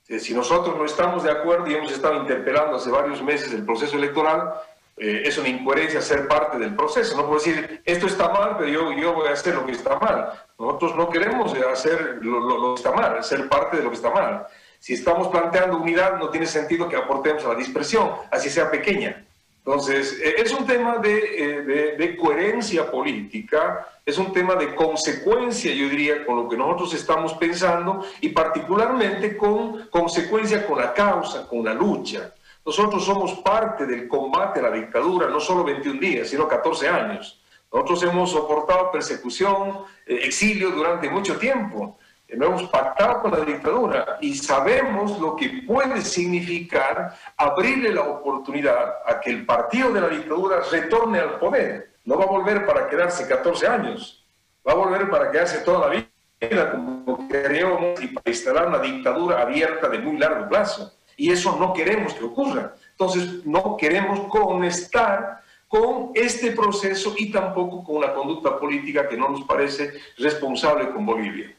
Si 0.06 0.32
nosotros 0.34 0.78
no 0.78 0.84
estamos 0.84 1.24
de 1.24 1.32
acuerdo 1.32 1.66
y 1.66 1.74
hemos 1.74 1.90
estado 1.90 2.20
interpelando 2.20 2.76
hace 2.76 2.92
varios 2.92 3.20
meses 3.24 3.52
el 3.52 3.64
proceso 3.64 3.96
electoral, 3.96 4.54
es 4.96 5.36
una 5.38 5.48
incoherencia 5.48 6.00
ser 6.00 6.28
parte 6.28 6.60
del 6.60 6.76
proceso. 6.76 7.16
No 7.16 7.26
puedo 7.26 7.40
decir, 7.40 7.82
esto 7.84 8.06
está 8.06 8.28
mal, 8.28 8.54
pero 8.56 8.70
yo, 8.70 8.92
yo 8.92 9.14
voy 9.14 9.26
a 9.26 9.32
hacer 9.32 9.56
lo 9.56 9.66
que 9.66 9.72
está 9.72 9.98
mal. 9.98 10.30
Nosotros 10.60 10.94
no 10.94 11.10
queremos 11.10 11.52
hacer 11.54 12.18
lo, 12.20 12.74
que 12.74 12.82
está 12.82 12.92
mal, 12.92 13.24
ser 13.24 13.48
parte 13.48 13.78
de 13.78 13.82
lo 13.82 13.90
que 13.90 13.96
está 13.96 14.10
mal. 14.10 14.46
Si 14.82 14.94
estamos 14.94 15.28
planteando 15.28 15.76
unidad, 15.76 16.18
no 16.18 16.28
tiene 16.28 16.44
sentido 16.44 16.88
que 16.88 16.96
aportemos 16.96 17.44
a 17.44 17.50
la 17.50 17.54
dispersión, 17.54 18.14
así 18.32 18.50
sea 18.50 18.68
pequeña. 18.68 19.24
Entonces, 19.58 20.20
e, 20.20 20.42
es 20.42 20.52
un 20.52 20.66
tema 20.66 20.98
de, 20.98 21.18
eh, 21.18 21.96
de, 21.96 22.16
coherencia 22.16 22.90
política, 22.90 23.86
es 24.04 24.18
un 24.18 24.32
tema 24.32 24.56
de 24.56 24.74
consecuencia, 24.74 25.72
yo 25.72 25.88
diría, 25.88 26.26
con 26.26 26.34
lo 26.34 26.48
que 26.48 26.56
nosotros 26.56 26.94
estamos 26.94 27.34
pensando 27.34 28.04
y 28.20 28.30
particularmente 28.30 29.36
con 29.36 29.86
consecuencia 29.88 30.66
con 30.66 30.80
la 30.80 30.92
causa, 30.92 31.46
con 31.46 31.64
la 31.64 31.74
lucha. 31.74 32.34
Nosotros 32.66 33.04
somos 33.04 33.34
parte 33.34 33.86
del 33.86 34.08
combate 34.08 34.58
a 34.58 34.64
la 34.64 34.72
dictadura, 34.72 35.28
no 35.28 35.38
solo 35.38 35.62
21 35.62 36.00
días, 36.00 36.28
sino 36.28 36.48
14 36.48 36.88
años. 36.88 37.40
Nosotros 37.72 38.02
hemos 38.02 38.32
soportado 38.32 38.90
persecución, 38.90 39.84
eh, 40.04 40.22
exilio 40.24 40.72
durante 40.72 41.08
mucho 41.08 41.38
tiempo. 41.38 41.98
No 42.34 42.46
hemos 42.46 42.62
pactado 42.70 43.20
con 43.20 43.30
la 43.32 43.44
dictadura 43.44 44.18
y 44.20 44.34
sabemos 44.34 45.18
lo 45.20 45.36
que 45.36 45.62
puede 45.66 46.00
significar 46.00 47.14
abrirle 47.36 47.92
la 47.92 48.02
oportunidad 48.02 48.94
a 49.06 49.20
que 49.20 49.30
el 49.30 49.44
partido 49.44 49.92
de 49.92 50.00
la 50.00 50.08
dictadura 50.08 50.60
retorne 50.70 51.18
al 51.18 51.38
poder. 51.38 51.92
No 52.04 52.16
va 52.16 52.24
a 52.24 52.28
volver 52.28 52.66
para 52.66 52.88
quedarse 52.88 53.28
14 53.28 53.66
años, 53.66 54.24
va 54.66 54.72
a 54.72 54.76
volver 54.76 55.10
para 55.10 55.30
quedarse 55.30 55.58
toda 55.58 55.88
la 55.88 56.06
vida, 56.40 56.70
como 56.72 57.28
queríamos, 57.28 58.02
y 58.02 58.08
para 58.08 58.30
instalar 58.30 58.68
una 58.68 58.78
dictadura 58.78 59.42
abierta 59.42 59.88
de 59.88 59.98
muy 59.98 60.16
largo 60.16 60.48
plazo. 60.48 60.92
Y 61.16 61.30
eso 61.30 61.56
no 61.58 61.72
queremos 61.72 62.14
que 62.14 62.24
ocurra. 62.24 62.74
Entonces, 62.92 63.44
no 63.44 63.76
queremos 63.76 64.20
conectar 64.28 65.42
con 65.68 66.10
este 66.14 66.52
proceso 66.52 67.14
y 67.16 67.30
tampoco 67.30 67.84
con 67.84 67.96
una 67.96 68.12
conducta 68.12 68.58
política 68.58 69.08
que 69.08 69.16
no 69.16 69.28
nos 69.28 69.44
parece 69.44 69.92
responsable 70.18 70.90
con 70.90 71.06
Bolivia. 71.06 71.54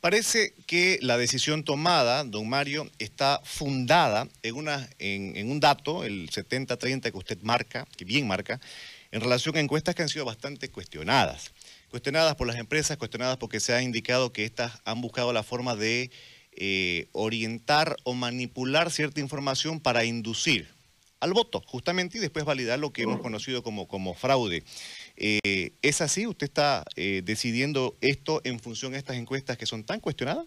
Parece 0.00 0.54
que 0.66 0.98
la 1.02 1.18
decisión 1.18 1.64
tomada, 1.64 2.22
don 2.22 2.48
Mario, 2.48 2.88
está 3.00 3.40
fundada 3.42 4.28
en, 4.42 4.54
una, 4.54 4.88
en, 5.00 5.50
un 5.50 5.58
dato, 5.58 6.04
el 6.04 6.30
70-30 6.30 7.10
que 7.10 7.18
usted 7.18 7.38
marca, 7.42 7.84
que 7.96 8.04
bien 8.04 8.28
marca, 8.28 8.60
en 9.10 9.20
relación 9.20 9.56
a 9.56 9.60
encuestas 9.60 9.96
que 9.96 10.02
han 10.02 10.08
sido 10.08 10.24
bastante 10.24 10.70
cuestionadas. 10.70 11.52
Cuestionadas 11.90 12.36
por 12.36 12.46
las 12.46 12.58
empresas, 12.58 12.96
cuestionadas 12.96 13.38
porque 13.38 13.58
se 13.58 13.72
ha 13.72 13.82
indicado 13.82 14.32
que 14.32 14.44
estas 14.44 14.80
han 14.84 15.00
buscado 15.00 15.32
la 15.32 15.42
forma 15.42 15.74
de 15.74 16.12
eh, 16.52 17.08
orientar 17.10 17.96
o 18.04 18.14
manipular 18.14 18.92
cierta 18.92 19.20
información 19.20 19.80
para 19.80 20.04
inducir 20.04 20.68
al 21.20 21.32
voto, 21.32 21.62
justamente, 21.66 22.18
y 22.18 22.20
después 22.20 22.44
validar 22.44 22.78
lo 22.78 22.92
que 22.92 23.02
hemos 23.02 23.20
conocido 23.20 23.64
como, 23.64 23.88
como 23.88 24.14
fraude. 24.14 24.62
Eh, 25.20 25.72
¿Es 25.82 26.00
así? 26.00 26.28
¿Usted 26.28 26.44
está 26.44 26.84
eh, 26.94 27.22
decidiendo 27.24 27.96
esto 28.00 28.40
en 28.44 28.60
función 28.60 28.92
de 28.92 28.98
estas 28.98 29.16
encuestas 29.16 29.58
que 29.58 29.66
son 29.66 29.82
tan 29.84 29.98
cuestionadas? 29.98 30.46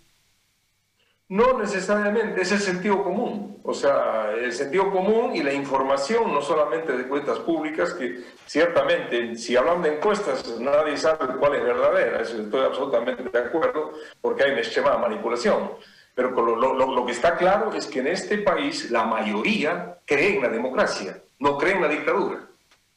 No 1.28 1.58
necesariamente, 1.60 2.42
es 2.42 2.52
el 2.54 2.60
sentido 2.60 3.04
común. 3.04 3.60
O 3.64 3.74
sea, 3.74 4.32
el 4.32 4.52
sentido 4.54 4.90
común 4.92 5.36
y 5.36 5.44
la 5.44 5.54
información, 5.54 6.34
no 6.34 6.42
solamente 6.42 6.98
de 6.98 7.08
cuentas 7.08 7.40
públicas, 7.40 7.94
que 7.94 8.22
ciertamente, 8.46 9.36
si 9.36 9.56
hablan 9.58 9.82
de 9.82 9.96
encuestas, 9.96 10.58
nadie 10.60 10.96
sabe 10.98 11.38
cuál 11.38 11.56
es 11.56 11.64
verdadera. 11.64 12.22
Eso 12.22 12.42
estoy 12.42 12.62
absolutamente 12.66 13.24
de 13.24 13.40
acuerdo, 13.40 13.94
porque 14.22 14.44
hay 14.44 14.52
una 14.52 14.62
esquema 14.62 14.92
de 14.92 14.98
manipulación. 15.00 15.72
Pero 16.16 16.32
lo, 16.32 16.56
lo, 16.56 17.06
que 17.06 17.14
está 17.14 17.38
claro 17.38 17.74
es 17.74 17.88
que 17.88 18.00
en 18.00 18.08
este 18.08 18.38
país 18.40 18.92
la 18.92 19.06
mayoría 19.06 20.00
cree 20.06 20.36
en 20.36 20.42
la 20.42 20.50
democracia, 20.50 21.24
no 21.40 21.58
cree 21.58 21.76
en 21.76 21.82
la 21.82 21.88
dictadura. 21.88 22.51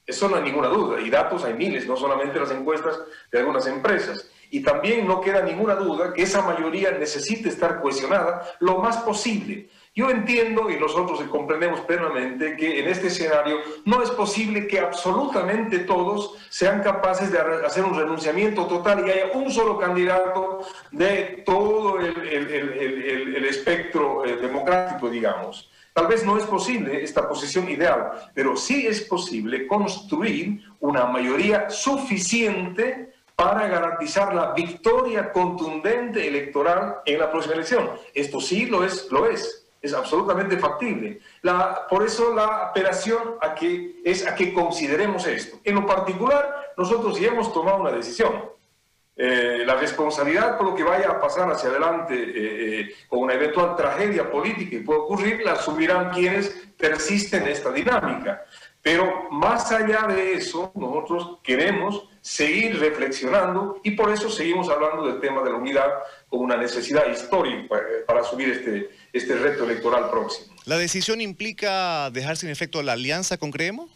Eso 0.07 0.29
no 0.29 0.37
hay 0.37 0.43
ninguna 0.43 0.69
duda. 0.69 1.01
Y 1.01 1.11
datos 1.11 1.45
hay 1.45 1.55
miles, 1.55 1.87
no 1.87 1.97
solamente 1.97 2.39
las 2.39 2.51
encuestas 2.51 3.01
de 3.31 3.39
algunas 3.39 3.67
empresas. 3.67 4.31
Y 4.51 4.63
también 4.63 5.07
no 5.07 5.21
queda 5.21 5.43
ninguna 5.43 5.75
duda 5.75 6.13
que 6.13 6.23
esa 6.23 6.43
mayoría 6.43 6.93
necesita 6.93 7.49
estar 7.49 7.81
cohesionada 7.81 8.55
lo 8.61 8.79
más 8.79 8.99
posible. 8.99 9.69
Yo 9.97 10.11
entiendo 10.11 10.71
y 10.71 10.77
nosotros 10.77 11.23
comprendemos 11.31 11.81
plenamente 11.83 12.57
que 12.57 12.81
en 12.81 12.89
este 12.89 13.07
escenario 13.07 13.59
no 13.85 14.03
es 14.03 14.11
posible 14.11 14.67
que 14.67 14.81
absolutamente 14.81 15.81
todos 15.81 16.37
sean 16.51 16.83
capaces 16.83 17.31
de 17.31 17.39
hacer 17.39 17.85
un 17.85 17.97
renunciamiento 17.97 18.67
total 18.67 19.07
y 19.07 19.11
haya 19.13 19.27
un 19.35 19.53
solo 19.53 19.79
candidato 19.79 20.67
de 20.91 21.45
todo 21.47 22.01
el, 22.01 22.17
el, 22.27 23.45
espectro 23.45 24.25
eh, 24.25 24.37
democrático, 24.37 25.09
digamos. 25.09 25.71
Tal 25.95 26.09
vez 26.09 26.25
no 26.27 26.37
es 26.37 26.45
posible 26.45 27.03
esta 27.03 27.27
posición 27.29 27.71
ideal, 27.71 28.31
pero 28.35 28.57
sí 28.57 28.87
es 28.87 29.01
posible 29.03 29.67
construir 29.67 30.61
una 30.81 31.07
mayoría 31.07 31.71
suficiente 31.71 33.15
para 33.37 33.67
garantizar 33.69 34.35
la 34.35 34.53
victoria 34.53 35.33
contundente 35.33 36.27
electoral 36.27 36.97
en 37.07 37.19
la 37.19 37.31
próxima 37.31 37.55
elección. 37.55 37.91
Esto 38.13 38.41
sí 38.41 38.67
lo 38.67 38.85
es, 38.85 39.11
lo 39.11 39.27
es 39.27 39.65
es 39.85 39.93
absolutamente 39.93 40.57
factible. 40.57 41.21
Por 41.91 42.05
eso 42.05 42.35
la 42.35 42.69
apelación 42.69 43.37
a 43.41 43.55
que, 43.55 44.01
es 44.03 44.27
a 44.27 44.35
que 44.35 44.55
consideremos 44.55 45.27
esto. 45.27 45.59
En 45.63 45.75
lo 45.75 45.87
particular, 45.87 46.73
nosotros 46.77 47.21
ya 47.21 47.29
hemos 47.29 47.53
tomado 47.53 47.83
una 47.83 47.93
decisión. 47.93 48.54
Eh, 49.17 49.63
la 49.65 49.77
responsabilidad 49.77 50.59
por 50.59 50.67
lo 50.71 50.75
que 50.75 50.83
vaya 50.83 51.09
a 51.09 51.21
pasar 51.21 51.49
hacia 51.51 51.71
adelante 51.71 52.15
eh, 52.15 52.81
eh, 52.81 52.95
con 53.09 53.21
una 53.21 53.35
eventual 53.35 53.77
tragedia 53.77 54.29
política 54.29 54.71
que 54.71 54.81
puede 54.81 55.01
ocurrir, 55.01 55.41
la 55.45 55.53
asumirán 55.53 56.11
quienes 56.11 56.49
persisten 56.77 57.45
en 57.45 57.51
esta 57.51 57.71
dinámica. 57.71 58.43
Pero 58.83 59.31
más 59.31 59.71
allá 59.71 60.09
de 60.09 60.35
eso, 60.35 60.73
nosotros 60.75 61.39
queremos 61.45 62.09
seguir 62.21 62.81
reflexionando 62.81 63.81
y 63.85 63.93
por 63.93 64.11
eso 64.11 64.29
seguimos 64.29 64.69
hablando 64.69 65.07
del 65.07 65.21
tema 65.21 65.43
de 65.43 65.51
la 65.51 65.57
unidad 65.57 65.91
como 66.29 66.43
una 66.43 66.57
necesidad 66.57 67.07
histórica 67.07 67.69
para 68.07 68.21
asumir 68.21 68.49
este, 68.49 68.91
este 69.13 69.37
reto 69.37 69.65
electoral 69.65 70.11
próximo. 70.11 70.55
¿La 70.65 70.77
decisión 70.77 71.21
implica 71.21 72.11
dejar 72.11 72.37
sin 72.37 72.51
efecto 72.51 72.83
la 72.83 72.93
alianza 72.93 73.37
con 73.37 73.53
Creemos? 73.53 73.91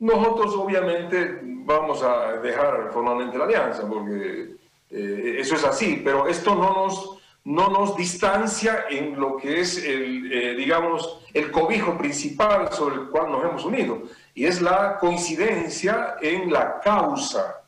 Nosotros 0.00 0.54
obviamente 0.56 1.40
vamos 1.42 2.02
a 2.02 2.38
dejar 2.38 2.90
formalmente 2.90 3.36
la 3.36 3.44
alianza, 3.44 3.86
porque 3.86 4.56
eh, 4.90 5.36
eso 5.38 5.54
es 5.54 5.64
así, 5.64 6.00
pero 6.02 6.26
esto 6.26 6.54
no 6.54 6.72
nos, 6.72 7.18
no 7.44 7.68
nos 7.68 7.96
distancia 7.96 8.86
en 8.88 9.20
lo 9.20 9.36
que 9.36 9.60
es 9.60 9.76
el, 9.84 10.32
eh, 10.32 10.54
digamos, 10.54 11.20
el 11.34 11.50
cobijo 11.50 11.98
principal 11.98 12.72
sobre 12.72 12.94
el 12.96 13.08
cual 13.10 13.30
nos 13.30 13.44
hemos 13.44 13.64
unido, 13.66 14.02
y 14.34 14.46
es 14.46 14.62
la 14.62 14.98
coincidencia 14.98 16.16
en 16.22 16.50
la 16.50 16.80
causa, 16.80 17.62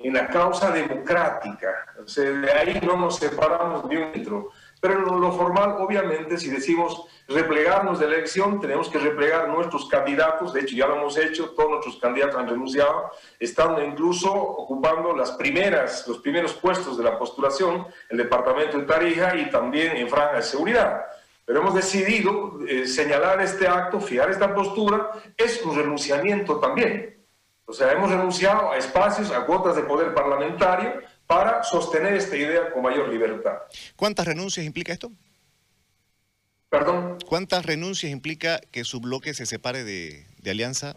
en 0.00 0.12
la 0.14 0.26
causa 0.26 0.72
democrática. 0.72 1.68
De 2.16 2.52
ahí 2.52 2.80
no 2.84 2.96
nos 2.96 3.16
separamos 3.16 3.88
de 3.88 3.96
un. 3.96 4.48
Pero 4.80 4.98
en 4.98 5.20
lo 5.20 5.32
formal, 5.32 5.76
obviamente, 5.78 6.36
si 6.38 6.50
decimos 6.50 7.06
replegarnos 7.28 7.98
de 7.98 8.06
la 8.06 8.14
elección, 8.16 8.60
tenemos 8.60 8.88
que 8.88 8.98
replegar 8.98 9.48
nuestros 9.48 9.88
candidatos, 9.88 10.52
de 10.52 10.60
hecho 10.60 10.76
ya 10.76 10.86
lo 10.86 10.96
hemos 10.96 11.16
hecho, 11.16 11.50
todos 11.50 11.70
nuestros 11.70 11.96
candidatos 11.96 12.36
han 12.36 12.48
renunciado, 12.48 13.10
están 13.40 13.82
incluso 13.84 14.32
ocupando 14.32 15.14
las 15.14 15.32
primeras, 15.32 16.06
los 16.06 16.18
primeros 16.18 16.52
puestos 16.54 16.96
de 16.96 17.04
la 17.04 17.18
postulación, 17.18 17.86
el 18.10 18.18
departamento 18.18 18.78
de 18.78 18.84
Tarija 18.84 19.36
y 19.36 19.50
también 19.50 19.96
en 19.96 20.08
franja 20.08 20.36
de 20.36 20.42
seguridad. 20.42 21.06
Pero 21.44 21.60
hemos 21.60 21.74
decidido 21.74 22.58
eh, 22.66 22.86
señalar 22.86 23.40
este 23.40 23.66
acto, 23.66 24.00
fijar 24.00 24.30
esta 24.30 24.54
postura, 24.54 25.10
es 25.36 25.64
un 25.64 25.76
renunciamiento 25.76 26.58
también. 26.58 27.24
O 27.64 27.72
sea, 27.72 27.92
hemos 27.92 28.10
renunciado 28.10 28.70
a 28.70 28.76
espacios, 28.76 29.32
a 29.32 29.44
cuotas 29.44 29.74
de 29.74 29.82
poder 29.82 30.14
parlamentario, 30.14 31.00
para 31.26 31.62
sostener 31.62 32.14
esta 32.14 32.36
idea 32.36 32.70
con 32.72 32.82
mayor 32.82 33.08
libertad. 33.08 33.58
¿Cuántas 33.96 34.26
renuncias 34.26 34.64
implica 34.64 34.92
esto? 34.92 35.10
¿Perdón? 36.68 37.18
¿Cuántas 37.26 37.64
renuncias 37.64 38.10
implica 38.10 38.60
que 38.72 38.84
su 38.84 39.00
bloque 39.00 39.34
se 39.34 39.46
separe 39.46 39.84
de, 39.84 40.26
alianza? 40.50 40.94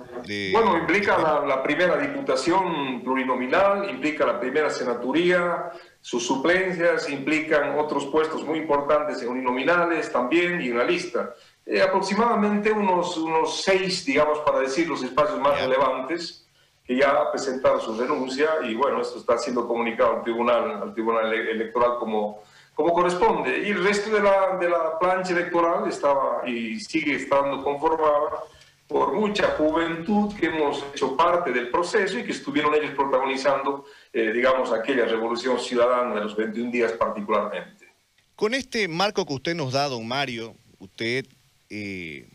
bueno, 0.52 0.78
implica 0.78 1.18
la, 1.46 1.64
primera 1.64 1.98
diputación 1.98 3.02
plurinominal, 3.04 3.90
implica 3.90 4.26
la 4.26 4.40
primera 4.40 4.70
senaturía, 4.70 5.72
sus 6.02 6.26
suplencias, 6.26 7.10
implican 7.10 7.78
otros 7.80 8.06
puestos 8.08 8.44
muy 8.44 8.60
importantes 8.60 9.22
en 9.22 9.30
uninominales 9.30 10.12
también 10.12 10.60
y 10.62 10.70
en 10.70 10.78
la 10.78 10.84
lista. 10.84 11.34
Eh, 11.66 11.82
aproximadamente 11.82 12.72
unos, 12.72 13.18
unos 13.18 13.62
seis, 13.62 14.06
digamos, 14.06 14.40
para 14.40 14.60
decir 14.60 14.88
los 14.88 15.04
espacios 15.04 15.40
más 15.40 15.60
relevantes 15.60 16.49
que 16.90 16.96
ya 16.96 17.12
ha 17.12 17.32
presentado 17.32 17.80
su 17.80 17.96
renuncia 17.96 18.50
y 18.68 18.74
bueno, 18.74 19.00
esto 19.00 19.20
está 19.20 19.38
siendo 19.38 19.68
comunicado 19.68 20.18
al 20.18 20.24
Tribunal, 20.24 20.82
al 20.82 20.92
tribunal 20.92 21.32
Electoral 21.32 22.00
como, 22.00 22.42
como 22.74 22.94
corresponde. 22.94 23.60
Y 23.60 23.70
el 23.70 23.84
resto 23.84 24.10
de 24.10 24.20
la, 24.20 24.58
de 24.58 24.68
la 24.68 24.98
plancha 24.98 25.34
electoral 25.34 25.88
estaba 25.88 26.42
y 26.50 26.80
sigue 26.80 27.18
estando 27.18 27.64
conformada 27.64 28.40
por 28.88 29.14
mucha 29.14 29.50
juventud 29.52 30.34
que 30.36 30.48
hemos 30.48 30.84
hecho 30.92 31.16
parte 31.16 31.52
del 31.52 31.70
proceso 31.70 32.18
y 32.18 32.24
que 32.24 32.32
estuvieron 32.32 32.74
ellos 32.74 32.96
protagonizando, 32.96 33.86
eh, 34.12 34.32
digamos, 34.34 34.72
aquella 34.72 35.06
revolución 35.06 35.60
ciudadana 35.60 36.16
de 36.16 36.22
los 36.22 36.36
21 36.36 36.72
días 36.72 36.94
particularmente. 36.94 37.88
Con 38.36 38.56
este 38.56 38.88
marco 38.88 39.28
que 39.28 39.34
usted 39.34 39.54
nos 39.54 39.74
da, 39.74 39.88
don 39.90 40.08
Mario, 40.08 40.56
usted 40.80 41.28
eh, 41.70 42.28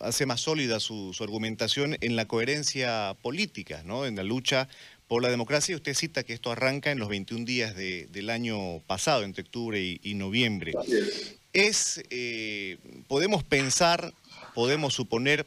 hace 0.00 0.26
más 0.26 0.40
sólida 0.40 0.80
su, 0.80 1.14
argumentación 1.20 1.96
en 2.00 2.16
la 2.16 2.26
coherencia 2.26 3.16
política, 3.22 3.82
¿no? 3.84 4.06
en 4.06 4.16
la 4.16 4.22
lucha 4.22 4.68
por 5.06 5.22
la 5.22 5.30
democracia. 5.30 5.76
Usted 5.76 5.94
cita 5.94 6.22
que 6.22 6.32
esto 6.32 6.50
arranca 6.50 6.90
en 6.90 6.98
los 6.98 7.08
21 7.08 7.44
días 7.44 7.74
del 7.76 8.30
año 8.30 8.80
pasado, 8.86 9.24
entre 9.24 9.42
octubre 9.42 9.80
y, 9.80 10.14
noviembre. 10.14 10.72
Es, 11.52 12.02
eh, 12.10 12.78
podemos 13.08 13.44
pensar, 13.44 14.12
podemos 14.54 14.94
suponer, 14.94 15.46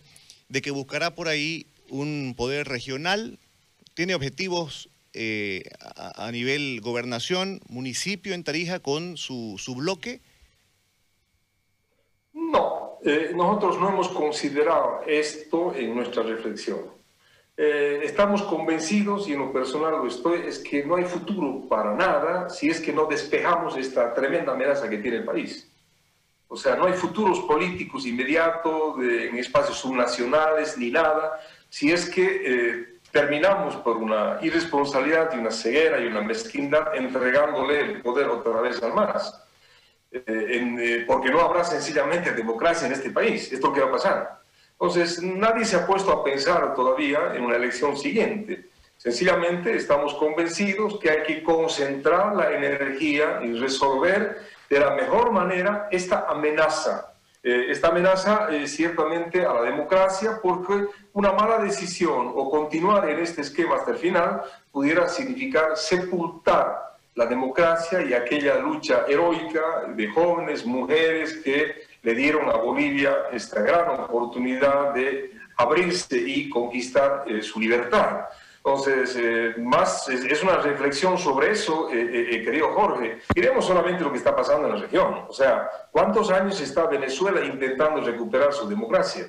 de 0.49 0.61
que 0.61 0.71
buscará 0.71 1.13
por 1.15 1.27
ahí 1.27 1.65
un 1.89 2.33
poder 2.37 2.67
regional, 2.67 3.39
tiene 3.93 4.15
objetivos 4.15 4.89
eh, 5.13 5.63
a, 5.95 6.31
nivel 6.31 6.79
gobernación, 6.81 7.59
municipio 7.69 8.33
en 8.33 8.43
Tarija 8.43 8.79
con 8.79 9.17
su, 9.17 9.55
su 9.57 9.75
bloque. 9.75 10.21
Eh, 13.03 13.31
nosotros 13.35 13.79
no 13.79 13.89
hemos 13.89 14.09
considerado 14.09 15.01
esto 15.05 15.73
en 15.75 15.95
nuestra 15.95 16.23
reflexión. 16.23 16.97
Eh, 17.55 18.01
estamos 18.03 18.43
convencidos, 18.43 19.27
y 19.27 19.33
en 19.33 19.39
lo 19.39 19.51
personal 19.51 19.93
lo 19.93 20.07
estoy, 20.07 20.41
es 20.47 20.59
que 20.59 20.85
no 20.85 20.95
hay 20.95 21.05
futuro 21.05 21.67
para 21.67 21.95
nada 21.95 22.49
si 22.49 22.69
es 22.69 22.79
que 22.79 22.93
no 22.93 23.05
despejamos 23.05 23.75
esta 23.77 24.13
tremenda 24.13 24.53
amenaza 24.53 24.89
que 24.89 24.99
tiene 24.99 25.17
el 25.17 25.25
país. 25.25 25.67
O 26.47 26.55
sea, 26.55 26.75
no 26.75 26.85
hay 26.85 26.93
futuros 26.93 27.39
políticos 27.41 28.05
inmediatos 28.05 28.97
en 28.99 29.37
espacios 29.37 29.77
subnacionales 29.77 30.77
ni 30.77 30.91
nada, 30.91 31.39
si 31.69 31.91
es 31.91 32.09
que 32.09 32.41
eh, 32.45 32.99
terminamos 33.11 33.75
por 33.77 33.97
una 33.97 34.39
irresponsabilidad 34.41 35.33
y 35.33 35.39
una 35.39 35.51
ceguera 35.51 35.99
y 35.99 36.07
una 36.07 36.21
mezquindad 36.21 36.95
entregándole 36.95 37.81
el 37.81 38.01
poder 38.01 38.27
otra 38.27 38.61
vez 38.61 38.81
al 38.81 38.93
MAS. 38.93 39.46
Eh, 40.25 40.77
eh, 40.79 41.03
porque 41.05 41.29
no 41.29 41.41
habrá 41.41 41.63
sencillamente 41.63 42.31
democracia 42.31 42.87
en 42.87 42.93
este 42.93 43.11
país. 43.11 43.51
Esto 43.51 43.71
que 43.71 43.81
va 43.81 43.87
a 43.87 43.91
pasar. 43.91 44.41
Entonces, 44.71 45.21
nadie 45.21 45.65
se 45.65 45.75
ha 45.75 45.85
puesto 45.85 46.11
a 46.11 46.23
pensar 46.23 46.73
todavía 46.75 47.33
en 47.35 47.43
una 47.43 47.55
elección 47.55 47.97
siguiente. 47.97 48.69
Sencillamente 48.97 49.75
estamos 49.75 50.13
convencidos 50.15 50.99
que 50.99 51.09
hay 51.09 51.23
que 51.23 51.43
concentrar 51.43 52.35
la 52.35 52.51
energía 52.51 53.41
y 53.43 53.53
resolver 53.53 54.39
de 54.69 54.79
la 54.79 54.91
mejor 54.91 55.31
manera 55.31 55.87
esta 55.91 56.25
amenaza. 56.27 57.13
Eh, 57.43 57.67
esta 57.69 57.89
amenaza 57.89 58.49
ciertamente 58.65 59.45
a 59.45 59.53
la 59.53 59.61
democracia 59.61 60.39
porque 60.41 60.87
una 61.13 61.31
mala 61.31 61.59
decisión 61.59 62.31
o 62.35 62.49
continuar 62.49 63.07
en 63.09 63.19
este 63.19 63.41
esquema 63.41 63.75
hasta 63.75 63.91
el 63.91 63.97
final 63.97 64.41
pudiera 64.71 65.07
significar 65.07 65.77
sepultar 65.77 66.96
la 67.17 67.25
democracia 67.25 68.03
y 68.03 68.13
aquella 68.13 68.59
lucha 68.59 69.05
heroica 69.07 69.85
de 69.87 70.07
jóvenes, 70.07 70.65
mujeres 70.65 71.37
que 71.43 71.87
le 72.03 72.13
dieron 72.13 72.47
a 72.47 72.57
Bolivia 72.57 73.23
esta 73.31 73.61
gran 73.61 73.89
oportunidad 73.89 74.93
de 74.93 75.31
abrirse 75.57 76.15
y 76.15 76.47
conquistar 76.47 77.25
eh, 77.27 77.41
su 77.41 77.59
libertad. 77.59 78.27
Entonces, 78.57 79.17
eh, 79.19 79.55
más 79.57 80.07
es, 80.09 80.43
una 80.43 80.57
reflexión 80.57 81.17
sobre 81.17 81.51
eso, 81.51 81.89
eh, 81.91 82.43
querido 82.45 82.71
Jorge. 82.73 83.19
Miremos 83.35 83.65
solamente 83.65 84.03
lo 84.03 84.11
que 84.11 84.19
está 84.19 84.35
pasando 84.35 84.67
en 84.67 84.75
la 84.75 84.81
región. 84.81 85.25
O 85.27 85.33
sea, 85.33 85.67
¿cuántos 85.91 86.29
años 86.29 86.61
está 86.61 86.85
Venezuela 86.85 87.43
intentando 87.43 88.01
recuperar 88.01 88.53
su 88.53 88.67
democracia? 88.67 89.25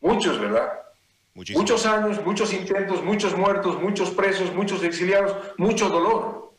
Muchos, 0.00 0.40
¿verdad? 0.40 0.72
Muchos 1.34 1.86
años, 1.86 2.20
muchos 2.24 2.52
intentos, 2.52 3.04
muchos 3.04 3.36
muertos, 3.36 3.80
muchos 3.80 4.10
presos, 4.10 4.52
muchos 4.52 4.82
exiliados, 4.82 5.36
mucho 5.56 5.88
dolor. 5.88 6.49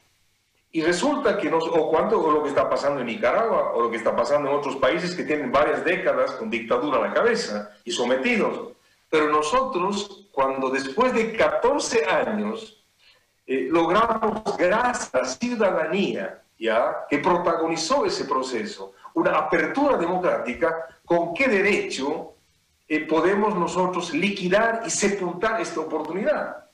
Y 0.73 0.81
resulta 0.81 1.37
que, 1.37 1.49
nos, 1.49 1.67
o 1.67 1.89
cuánto 1.89 2.21
o 2.21 2.31
lo 2.31 2.43
que 2.43 2.49
está 2.49 2.69
pasando 2.69 3.01
en 3.01 3.07
Nicaragua, 3.07 3.73
o 3.73 3.81
lo 3.81 3.91
que 3.91 3.97
está 3.97 4.15
pasando 4.15 4.49
en 4.49 4.55
otros 4.55 4.77
países 4.77 5.13
que 5.13 5.23
tienen 5.23 5.51
varias 5.51 5.83
décadas 5.83 6.31
con 6.31 6.49
dictadura 6.49 6.97
a 6.97 7.07
la 7.07 7.13
cabeza 7.13 7.71
y 7.83 7.91
sometidos. 7.91 8.71
Pero 9.09 9.29
nosotros, 9.29 10.29
cuando 10.31 10.69
después 10.69 11.13
de 11.13 11.35
14 11.35 12.05
años 12.05 12.85
eh, 13.45 13.67
logramos, 13.69 14.55
gracias 14.57 15.13
a 15.13 15.17
la 15.19 15.25
ciudadanía, 15.25 16.41
¿ya? 16.57 17.05
que 17.09 17.17
protagonizó 17.17 18.05
ese 18.05 18.23
proceso, 18.23 18.93
una 19.13 19.31
apertura 19.31 19.97
democrática, 19.97 20.87
¿con 21.03 21.33
qué 21.33 21.49
derecho 21.49 22.35
eh, 22.87 23.01
podemos 23.01 23.55
nosotros 23.55 24.13
liquidar 24.13 24.83
y 24.85 24.89
sepultar 24.89 25.59
esta 25.59 25.81
oportunidad? 25.81 26.70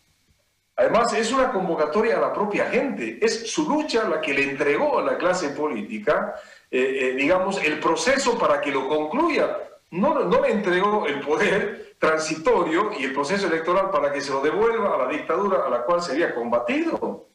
Además, 0.79 1.11
es 1.13 1.31
una 1.31 1.51
convocatoria 1.51 2.17
a 2.17 2.21
la 2.21 2.31
propia 2.31 2.69
gente, 2.69 3.17
es 3.19 3.51
su 3.51 3.67
lucha 3.67 4.07
la 4.07 4.21
que 4.21 4.31
le 4.31 4.43
entregó 4.43 4.99
a 4.99 5.03
la 5.03 5.17
clase 5.17 5.49
política, 5.49 6.35
eh, 6.69 6.99
eh, 7.01 7.15
digamos, 7.15 7.59
el 7.63 7.79
proceso 7.79 8.37
para 8.37 8.61
que 8.61 8.71
lo 8.71 8.87
concluya. 8.87 9.57
No, 9.89 10.19
le 10.39 10.51
entregó 10.51 11.07
el 11.07 11.21
poder 11.21 11.95
transitorio 11.97 12.91
y 12.99 13.05
el 13.05 13.13
proceso 13.13 13.47
electoral 13.47 13.89
para 13.89 14.13
que 14.13 14.21
se 14.21 14.31
lo 14.31 14.39
devuelva 14.39 14.93
a 14.93 14.97
la 14.99 15.07
dictadura 15.07 15.65
a 15.65 15.69
la 15.69 15.81
cual 15.81 15.99
se 15.99 16.11
había 16.11 16.35
combatido. 16.35 17.27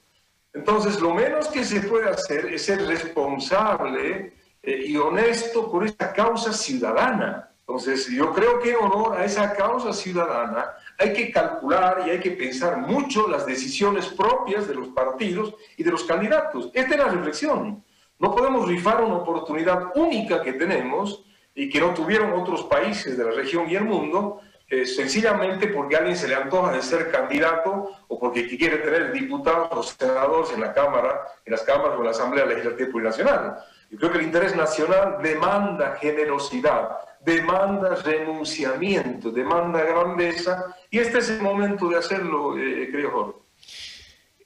Entonces, 0.53 1.01
lo 1.01 1.13
menos 1.13 1.49
que 1.49 1.65
se 1.65 1.81
puede 1.81 2.11
hacer 2.11 2.47
es 2.47 2.65
ser 2.65 2.87
responsable 2.87 4.35
eh, 4.63 4.85
y 4.87 4.97
honesto 4.97 5.69
por 5.69 5.85
esta 5.85 6.13
causa 6.13 6.53
ciudadana. 6.53 7.52
Entonces, 7.67 8.09
yo 8.09 8.33
creo 8.33 8.61
que 8.61 8.73
en 8.73 8.77
honor 8.77 9.17
a 9.17 9.25
esa 9.25 9.55
causa 9.55 9.93
ciudadana 9.93 10.73
hay 10.99 11.13
que 11.13 11.31
calcular 11.31 12.03
y 12.07 12.11
hay 12.11 12.21
que 12.21 12.33
pensar 12.33 12.77
mucho 12.79 13.29
las 13.29 13.47
decisiones 13.47 14.09
propias 14.09 14.67
de 14.67 14.75
los 14.75 14.89
partidos 14.89 15.55
y 15.77 15.85
de 15.85 15.93
los 15.93 16.05
candidatos. 16.05 16.71
Esta 16.75 16.95
es 16.95 17.01
la 17.01 17.09
reflexión. 17.09 17.85
No 18.19 18.35
podemos 18.35 18.69
rifar 18.69 19.03
una 19.03 19.17
oportunidad 19.17 19.93
única 19.95 20.43
que 20.43 20.53
tenemos 20.55 21.25
y 21.55 21.69
que 21.69 21.81
no 21.81 21.95
tuvieron 21.95 22.33
otros 22.33 22.65
países 22.65 23.17
de 23.17 23.25
la 23.25 23.31
región 23.31 23.69
y 23.69 23.77
el 23.77 23.85
mundo, 23.85 24.41
eh, 24.69 24.87
sencillamente 24.87 25.69
porque 25.69 25.97
a 25.97 25.99
alguien 25.99 26.17
se 26.17 26.29
le 26.29 26.35
antoja 26.35 26.73
de 26.73 26.83
ser 26.83 27.11
candidato 27.11 27.91
o 28.09 28.19
porque 28.19 28.47
quiere 28.57 28.79
tener 28.79 29.13
diputados 29.13 29.69
o 29.73 29.83
senadores 29.83 30.53
en 30.53 30.61
la 30.61 30.73
Cámara, 30.73 31.27
en 31.45 31.53
las 31.53 31.63
cámaras 31.63 31.97
o 31.97 31.99
en 31.99 32.05
la 32.05 32.11
Asamblea 32.11 32.47
Legislativa 32.47 32.89
Plurinacional. 32.89 33.59
Yo 33.93 33.99
creo 33.99 34.13
que 34.13 34.19
el 34.21 34.25
interés 34.25 34.57
nacional 34.57 35.19
demanda 35.23 35.99
generosidad, 36.01 36.89
demanda 37.23 37.95
renunciamiento, 37.97 39.31
demanda 39.31 39.85
grandeza, 39.85 40.75
y 40.91 40.99
este 40.99 41.19
es 41.19 41.29
el 41.29 41.43
momento 41.43 41.91
de 41.91 41.99
hacerlo, 41.99 42.57
eh, 42.57 42.89
querido 42.91 43.11
Jorge. 43.11 43.39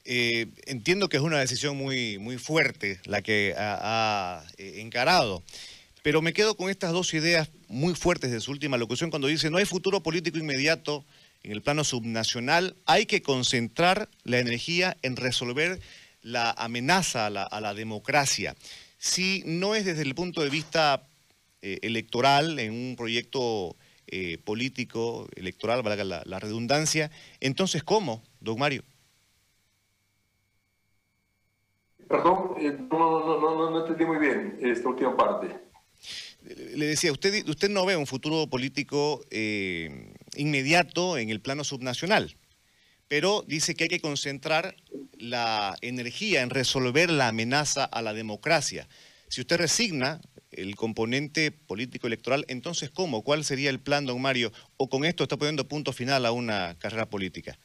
Eh, 0.03 0.47
entiendo 0.65 1.07
que 1.07 1.15
es 1.15 1.23
una 1.23 1.39
decisión 1.39 1.77
muy, 1.77 2.17
muy 2.17 2.37
fuerte 2.37 2.99
la 3.05 3.21
que 3.21 3.55
ha, 3.57 4.43
eh, 4.57 4.81
encarado, 4.81 5.43
pero 6.03 6.21
me 6.21 6.33
quedo 6.33 6.57
con 6.57 6.69
estas 6.69 6.91
dos 6.91 7.13
ideas 7.13 7.49
muy 7.69 7.95
fuertes 7.95 8.31
de 8.31 8.41
su 8.41 8.51
última 8.51 8.75
locución 8.75 9.09
cuando 9.09 9.29
dice 9.29 9.49
no 9.49 9.59
hay 9.59 9.65
futuro 9.65 10.03
político 10.03 10.37
inmediato 10.37 11.05
en 11.43 11.53
el 11.53 11.61
plano 11.61 11.85
subnacional, 11.85 12.75
hay 12.85 13.05
que 13.05 13.21
concentrar 13.21 14.09
la 14.25 14.39
energía 14.39 14.97
en 15.03 15.15
resolver 15.15 15.79
la 16.21 16.51
amenaza 16.51 17.27
a 17.27 17.61
la 17.61 17.73
democracia. 17.73 18.53
Si 18.97 19.43
no 19.45 19.75
es 19.75 19.85
desde 19.85 20.01
el 20.01 20.15
punto 20.15 20.41
de 20.41 20.49
vista 20.49 21.07
eh, 21.61 21.79
electoral, 21.83 22.59
en 22.59 22.71
un 22.71 22.95
proyecto 22.95 23.75
eh, 24.07 24.37
político, 24.43 25.27
electoral, 25.35 25.83
valga 25.83 26.03
la, 26.03 26.39
redundancia. 26.39 27.11
Entonces, 27.39 27.83
¿cómo, 27.83 28.23
don 28.39 28.57
Mario? 28.57 28.83
Perdón, 32.07 32.53
eh, 32.59 32.77
no, 32.89 33.39
no, 33.39 33.69
no, 33.71 33.81
entendí 33.81 34.05
muy 34.05 34.17
bien 34.17 34.57
esta 34.61 34.87
última 34.89 35.15
parte. 35.15 35.55
Le 36.75 36.85
decía, 36.85 37.11
usted, 37.11 37.47
usted 37.49 37.69
no 37.69 37.85
ve 37.85 37.97
un 37.97 38.07
futuro 38.07 38.47
político 38.47 39.25
inmediato 40.35 41.17
en 41.17 41.29
el 41.29 41.41
plano 41.41 41.65
subnacional, 41.65 42.35
pero 43.09 43.43
dice 43.45 43.75
que 43.75 43.85
hay 43.85 43.89
que 43.89 43.99
concentrar 43.99 44.75
la 45.19 45.75
energía 45.81 46.41
en 46.41 46.49
resolver 46.49 47.09
la 47.09 47.29
amenaza 47.29 47.83
a 47.83 48.01
la 48.01 48.13
democracia. 48.13 48.87
Si 49.27 49.41
usted 49.41 49.57
resigna 49.57 50.21
el 50.51 50.75
componente 50.75 51.51
político 51.51 52.07
electoral, 52.07 52.45
entonces 52.47 52.89
¿cómo? 52.89 53.23
¿Cuál 53.23 53.43
sería 53.43 53.69
el 53.69 53.79
plan, 53.79 54.05
don 54.05 54.21
Mario? 54.21 54.51
¿O 54.77 54.89
con 54.89 55.05
esto 55.05 55.23
está 55.23 55.37
poniendo 55.37 55.67
punto 55.67 55.91
final 55.93 56.25
a 56.25 56.31
una 56.31 56.77
carrera 56.79 57.09
política? 57.09 57.57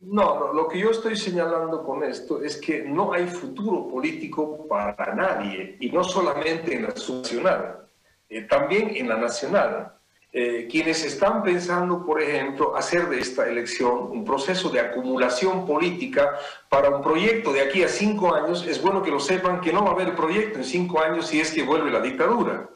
No, 0.00 0.52
lo 0.54 0.66
que 0.66 0.78
yo 0.78 0.90
estoy 0.90 1.14
señalando 1.14 1.84
con 1.84 2.02
esto 2.02 2.42
es 2.42 2.56
que 2.56 2.82
no 2.84 3.12
hay 3.12 3.26
futuro 3.26 3.86
político 3.86 4.66
para 4.66 5.14
nadie, 5.14 5.76
y 5.78 5.90
no 5.90 6.02
solamente 6.02 6.74
en 6.74 6.84
la 6.84 6.96
subnacional, 6.96 7.86
eh, 8.28 8.42
también 8.42 8.96
en 8.96 9.08
la 9.08 9.18
nacional. 9.18 9.92
Eh, 10.32 10.68
quienes 10.70 11.04
están 11.04 11.42
pensando, 11.42 12.06
por 12.06 12.22
ejemplo, 12.22 12.76
hacer 12.76 13.08
de 13.08 13.18
esta 13.18 13.48
elección 13.48 14.12
un 14.12 14.24
proceso 14.24 14.70
de 14.70 14.78
acumulación 14.78 15.66
política 15.66 16.38
para 16.68 16.88
un 16.88 17.02
proyecto 17.02 17.52
de 17.52 17.62
aquí 17.62 17.82
a 17.82 17.88
cinco 17.88 18.32
años, 18.32 18.64
es 18.64 18.80
bueno 18.80 19.02
que 19.02 19.10
lo 19.10 19.18
sepan 19.18 19.60
que 19.60 19.72
no 19.72 19.82
va 19.82 19.90
a 19.90 19.94
haber 19.94 20.14
proyecto 20.14 20.58
en 20.58 20.64
cinco 20.64 21.00
años 21.00 21.26
si 21.26 21.40
es 21.40 21.50
que 21.50 21.64
vuelve 21.64 21.90
la 21.90 22.00
dictadura. 22.00 22.70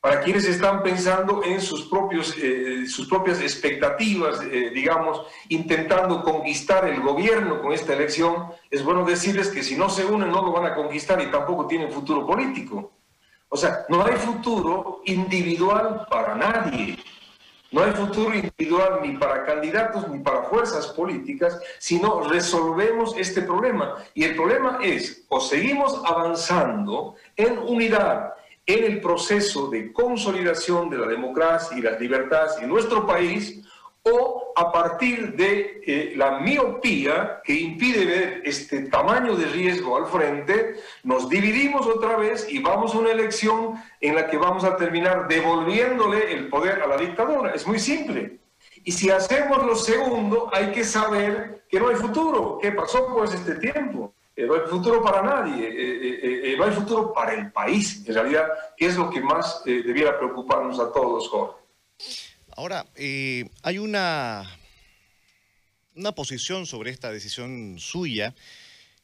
Para 0.00 0.20
quienes 0.20 0.44
están 0.44 0.82
pensando 0.82 1.42
en 1.44 1.60
sus, 1.60 1.86
propios, 1.86 2.34
eh, 2.36 2.84
sus 2.88 3.06
propias 3.06 3.40
expectativas, 3.40 4.40
eh, 4.42 4.70
digamos, 4.74 5.22
intentando 5.48 6.24
conquistar 6.24 6.88
el 6.88 7.00
gobierno 7.00 7.62
con 7.62 7.72
esta 7.72 7.92
elección, 7.92 8.48
es 8.72 8.82
bueno 8.82 9.04
decirles 9.04 9.48
que 9.48 9.62
si 9.62 9.76
no 9.76 9.88
se 9.88 10.04
unen 10.04 10.30
no 10.30 10.42
lo 10.42 10.50
van 10.50 10.66
a 10.66 10.74
conquistar 10.74 11.20
y 11.22 11.30
tampoco 11.30 11.68
tienen 11.68 11.92
futuro 11.92 12.26
político. 12.26 12.95
O 13.56 13.58
sea, 13.58 13.86
no 13.88 14.04
hay 14.04 14.16
futuro 14.16 15.00
individual 15.06 16.06
para 16.10 16.34
nadie. 16.34 16.98
No 17.72 17.82
hay 17.82 17.92
futuro 17.92 18.34
individual 18.34 19.00
ni 19.00 19.16
para 19.16 19.46
candidatos 19.46 20.06
ni 20.10 20.18
para 20.18 20.42
fuerzas 20.42 20.88
políticas 20.88 21.58
si 21.78 21.98
no 21.98 22.28
resolvemos 22.28 23.16
este 23.16 23.40
problema. 23.40 23.94
Y 24.12 24.24
el 24.24 24.36
problema 24.36 24.80
es, 24.82 25.24
o 25.30 25.40
seguimos 25.40 25.98
avanzando 26.04 27.14
en 27.34 27.56
unidad 27.56 28.34
en 28.66 28.84
el 28.84 29.00
proceso 29.00 29.68
de 29.68 29.90
consolidación 29.90 30.90
de 30.90 30.98
la 30.98 31.06
democracia 31.06 31.78
y 31.78 31.80
las 31.80 31.98
libertades 31.98 32.58
en 32.60 32.68
nuestro 32.68 33.06
país, 33.06 33.62
o 34.02 34.45
a 34.58 34.72
partir 34.72 35.36
de 35.36 35.82
eh, 35.86 36.14
la 36.16 36.40
miopía 36.40 37.42
que 37.44 37.52
impide 37.52 38.06
ver 38.06 38.42
este 38.42 38.88
tamaño 38.88 39.36
de 39.36 39.44
riesgo 39.48 39.98
al 39.98 40.06
frente, 40.06 40.76
nos 41.02 41.28
dividimos 41.28 41.86
otra 41.86 42.16
vez 42.16 42.46
y 42.48 42.60
vamos 42.60 42.94
a 42.94 42.98
una 42.98 43.10
elección 43.10 43.74
en 44.00 44.14
la 44.14 44.26
que 44.30 44.38
vamos 44.38 44.64
a 44.64 44.74
terminar 44.74 45.28
devolviéndole 45.28 46.32
el 46.32 46.48
poder 46.48 46.80
a 46.80 46.86
la 46.86 46.96
dictadura. 46.96 47.52
Es 47.52 47.66
muy 47.66 47.78
simple. 47.78 48.38
Y 48.82 48.92
si 48.92 49.10
hacemos 49.10 49.62
lo 49.62 49.76
segundo, 49.76 50.48
hay 50.50 50.72
que 50.72 50.84
saber 50.84 51.64
que 51.68 51.78
no 51.78 51.88
hay 51.88 51.96
futuro. 51.96 52.58
¿Qué 52.60 52.72
pasó 52.72 53.12
pues 53.14 53.34
este 53.34 53.56
tiempo? 53.56 54.14
Eh, 54.34 54.46
no 54.46 54.54
hay 54.54 54.60
futuro 54.60 55.02
para 55.02 55.20
nadie, 55.20 55.68
eh, 55.68 56.54
no 56.56 56.64
hay 56.64 56.72
futuro 56.72 57.12
para 57.12 57.34
el 57.34 57.52
país, 57.52 58.02
en 58.06 58.14
realidad, 58.14 58.48
que 58.74 58.86
es 58.86 58.96
lo 58.96 59.10
que 59.10 59.20
más 59.20 59.62
debiera 59.64 60.16
preocuparnos 60.16 60.80
a 60.80 60.90
todos, 60.90 61.28
Jorge. 61.28 61.56
Ahora, 62.56 62.86
eh, 62.94 63.50
hay 63.62 63.76
una, 63.76 64.50
una 65.94 66.12
posición 66.12 66.64
sobre 66.64 66.90
esta 66.90 67.12
decisión 67.12 67.76
suya 67.78 68.34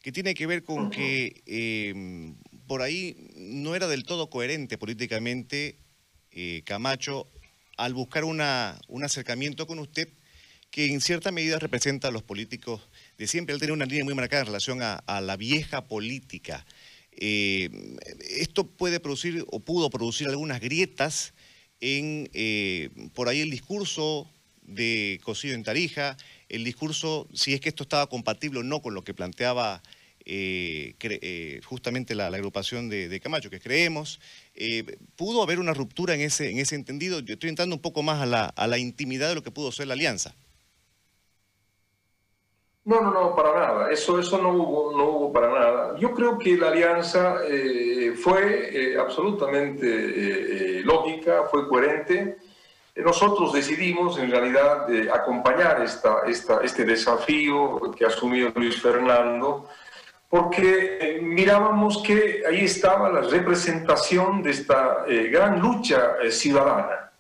que 0.01 0.11
tiene 0.11 0.33
que 0.33 0.47
ver 0.47 0.65
con 0.65 0.89
que 0.89 1.43
em, 1.45 2.35
por 2.67 2.81
ahí 2.81 3.15
no 3.37 3.75
era 3.75 3.89
del 3.89 4.05
todo 4.05 4.31
coherente 4.31 4.79
políticamente 4.79 5.77
eh, 6.31 6.63
Camacho 6.65 7.29
al 7.77 7.93
buscar 7.93 8.25
una, 8.25 8.81
un 8.89 9.05
acercamiento 9.05 9.67
con 9.67 9.81
usted 9.81 10.09
que 10.71 10.87
en 10.87 11.03
cierta 11.03 11.31
medida 11.31 11.59
representa 11.59 12.09
a 12.09 12.11
los 12.11 12.23
políticos 12.23 12.81
de 13.19 13.27
siempre. 13.27 13.53
Él 13.53 13.61
tenía 13.61 13.75
una 13.75 13.85
línea 13.85 14.05
muy 14.05 14.15
marcada 14.15 14.41
en 14.41 14.47
relación 14.47 14.81
a, 14.83 15.21
la 15.21 15.37
vieja 15.37 15.87
política. 15.89 16.65
Eh, 17.11 17.69
esto 18.31 18.67
puede 18.67 18.99
producir 18.99 19.45
o 19.49 19.61
pudo 19.61 19.91
producir 19.91 20.29
algunas 20.29 20.59
grietas 20.59 21.35
en 21.83 22.31
eh, 22.33 22.89
por 23.13 23.29
ahí 23.29 23.41
el 23.41 23.51
discurso 23.51 24.31
de 24.63 25.21
Cosío 25.25 25.53
en 25.53 25.65
Tarija, 25.65 26.17
el 26.49 26.65
discurso, 26.65 27.29
si 27.35 27.53
es 27.53 27.61
que 27.61 27.69
esto 27.69 27.83
estaba 27.83 28.07
compatible 28.07 28.61
o 28.61 28.63
no 28.63 28.81
con 28.81 28.95
lo 28.95 29.03
que 29.03 29.13
planteaba 29.13 29.83
eh, 30.25 30.95
eh, 31.01 31.61
justamente 31.65 32.15
la, 32.15 32.29
agrupación 32.29 32.89
de, 32.89 33.21
Camacho, 33.21 33.51
que 33.51 33.61
creemos, 33.61 34.21
¿pudo 35.17 35.43
haber 35.43 35.59
una 35.59 35.75
ruptura 35.75 36.15
en 36.15 36.21
ese, 36.21 36.51
en 36.51 36.59
ese 36.59 36.77
entendido? 36.77 37.19
Yo 37.19 37.35
estoy 37.35 37.51
entrando 37.51 37.75
un 37.75 37.83
poco 37.83 38.05
más 38.05 38.23
a 38.23 38.27
la, 38.27 38.45
a 38.45 38.67
la 38.69 38.79
intimidad 38.79 39.29
de 39.29 39.35
lo 39.35 39.43
que 39.43 39.51
pudo 39.51 39.73
ser 39.73 39.89
la 39.89 39.95
alianza. 39.95 40.37
No, 42.85 43.01
no, 43.01 43.13
no, 43.13 43.37
para 43.37 43.55
nada. 43.55 43.91
Eso, 43.93 44.19
eso 44.19 44.39
no, 44.39 44.51
hubo, 44.51 44.97
no 44.97 45.05
hubo 45.05 45.33
para 45.33 45.49
nada. 45.49 45.97
Yo 45.99 46.13
creo 46.13 46.37
que 46.37 46.57
la 46.57 46.69
alianza 46.69 47.37
eh, 47.47 48.15
fue 48.21 48.71
eh, 48.73 48.99
absolutamente 48.99 49.87
eh, 49.87 50.81
lógica, 50.83 51.45
fue 51.49 51.69
coherente. 51.69 52.39
Nosotros 52.97 53.53
decidimos 53.53 54.19
en 54.19 54.31
realidad 54.31 54.87
acompañar 55.15 55.81
esta, 55.81 56.23
esta, 56.27 56.61
este 56.63 56.85
desafío 56.85 57.81
que 57.97 58.05
ha 58.05 58.09
asumido 58.09 58.53
Luis 58.55 58.83
Fernando, 58.83 59.69
porque 60.29 61.19
mirábamos 61.23 62.03
que 62.03 62.43
ahí 62.47 62.65
estaba 62.65 63.09
la 63.09 63.23
representación 63.23 64.43
de 64.43 64.51
esta 64.51 65.07
gran 65.07 65.59
lucha 65.61 66.17
ciudadana 66.29 67.12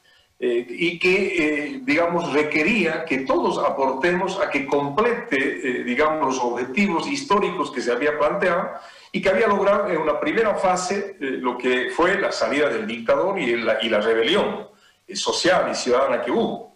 eh, 0.45 0.67
y 0.69 0.99
que, 0.99 1.37
eh, 1.37 1.81
digamos, 1.85 2.33
requería 2.33 3.05
que 3.05 3.19
todos 3.19 3.65
aportemos 3.65 4.41
a 4.41 4.51
que 4.51 4.67
complete, 4.67 5.37
eh, 5.39 5.85
digamos, 5.85 6.35
los 6.35 6.45
objetivos 6.45 7.07
históricos 7.09 7.71
que 7.71 7.81
se 7.81 7.93
había 7.93 8.19
planteado 8.19 8.73
y 9.13 9.23
que 9.23 9.29
había 9.29 9.47
logrado 9.47 9.89
en 9.89 9.99
una 9.99 10.19
primera 10.19 10.57
fase 10.57 11.15
lo 11.21 11.57
que 11.57 11.91
fue 11.95 12.21
la 12.21 12.33
salida 12.33 12.69
del 12.71 12.89
dictador 12.89 13.39
y 13.39 13.55
la, 13.55 13.79
y 13.85 13.89
la 13.89 14.01
rebelión 14.01 14.67
social 15.15 15.69
y 15.71 15.77
ciudadana 15.77 16.23
que 16.23 16.33
hubo. 16.33 16.75